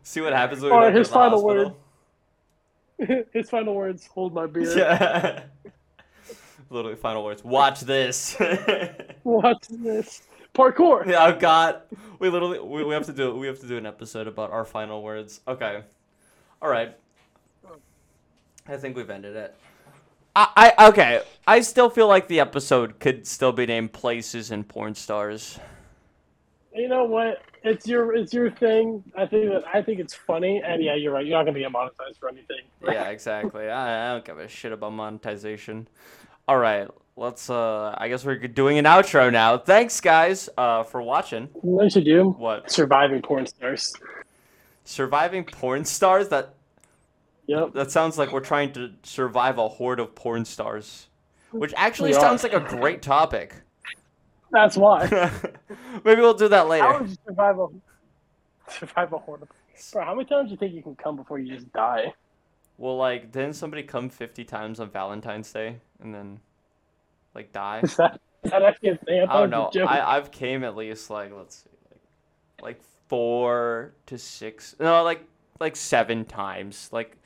[0.04, 1.78] See what happens when we to his final hospital.
[3.34, 5.44] His final words: "Hold my beer." Yeah.
[6.70, 7.44] Literally final words.
[7.44, 8.38] Watch this.
[9.24, 10.24] Watch this
[10.54, 11.06] parkour.
[11.06, 11.88] yeah, I've got.
[12.20, 14.66] We literally we, we have to do we have to do an episode about our
[14.66, 15.42] final words.
[15.48, 15.84] Okay.
[16.62, 16.96] All right.
[18.68, 19.56] I think we've ended it.
[20.36, 21.22] I, I okay.
[21.46, 25.60] I still feel like the episode could still be named "Places and Porn Stars."
[26.76, 27.42] You know what?
[27.64, 29.04] It's your it's your thing.
[29.18, 31.26] I think that I think it's funny, and yeah, you're right.
[31.26, 32.62] You're not gonna get monetized for anything.
[32.84, 33.70] yeah, exactly.
[33.70, 35.88] I, I don't give a shit about monetization.
[36.48, 37.50] All right, let's.
[37.50, 39.58] Uh, I guess we're doing an outro now.
[39.58, 41.48] Thanks, guys, uh, for watching.
[41.54, 42.30] What should do?
[42.32, 43.94] What Surviving porn stars.
[44.84, 46.30] surviving porn stars?
[46.30, 46.56] That
[47.48, 47.74] Yep.
[47.74, 51.08] that sounds like we're trying to survive a horde of porn stars,
[51.52, 52.22] which actually We are.
[52.22, 53.56] sounds like a great topic.
[54.54, 55.10] That's why.
[56.06, 57.00] Maybe we'll do that How later.
[57.00, 57.68] would you survive a
[58.70, 59.48] survive a horde?
[59.92, 62.14] Bro, how many times do you think you can come before you just die?
[62.78, 66.40] Well, like, didn't somebody come fifty times on Valentine's Day and then,
[67.36, 67.82] like, die?
[67.84, 69.22] Is that is that actually a thing?
[69.22, 69.62] I thought don't know.
[69.64, 69.90] was a joke.
[69.90, 72.02] I I've came at least like let's see, like
[72.62, 75.26] like four to six, no, like
[75.60, 77.18] like seven times, like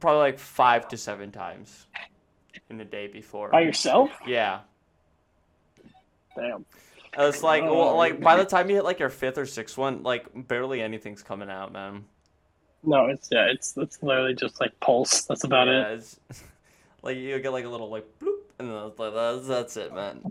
[0.00, 1.86] probably like five to seven times
[2.70, 3.50] in the day before.
[3.50, 4.10] By yourself?
[4.26, 4.60] Yeah,
[6.36, 6.64] Damn.
[7.16, 7.74] it's like Oh.
[7.78, 10.80] well, like by the time you hit like your fifth or sixth one, like barely
[10.80, 12.04] anything's coming out, man.
[12.82, 15.22] No, it's yeah, it's it's literally just like pulse.
[15.24, 15.94] That's about yeah, it.
[15.94, 16.20] It's,
[17.02, 20.22] like you get like a little like bloop, and then like that's that's it, man.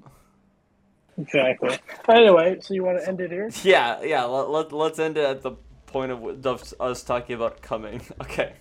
[1.17, 1.77] Exactly.
[2.07, 3.49] Anyway, so you want to end it here?
[3.63, 4.23] Yeah, yeah.
[4.25, 5.51] Let, let, let's end it at the
[5.87, 8.01] point of, of us talking about coming.
[8.21, 8.53] Okay.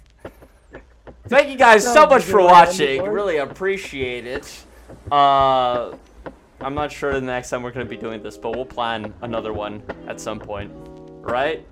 [1.28, 3.12] Thank you guys so much for good way to end it, watching.
[3.12, 4.64] Really appreciate it.
[5.10, 5.96] Uh,
[6.60, 9.52] I'm not sure the next time we're gonna be doing this, but we'll plan another
[9.52, 10.70] one at some point,
[11.20, 11.66] right?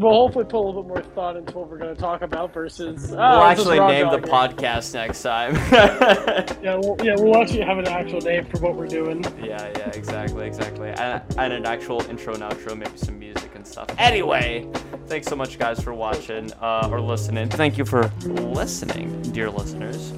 [0.00, 2.54] We'll hopefully put a little bit more thought into what we're going to talk about
[2.54, 2.86] versus.
[2.86, 5.56] we'll this is actually name the podcast next time.
[6.62, 9.24] Yeah, we'll, yeah, we'll actually have an actual name for what we're doing.
[9.42, 10.90] Yeah, yeah, exactly, exactly.
[10.90, 13.88] And, and an actual intro and outro, maybe some music and stuff.
[13.98, 14.68] Anyway,
[15.06, 17.48] thanks so much, guys, for watching uh, or listening.
[17.48, 20.12] Thank you for listening, dear listeners.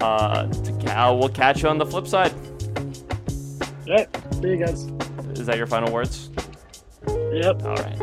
[0.00, 2.32] Uh, to we'll catch you on the flip side.
[3.88, 4.08] All right.
[4.34, 4.84] See you guys.
[5.38, 6.30] Is that your final words?
[7.06, 7.62] Yep.
[7.64, 7.98] All right.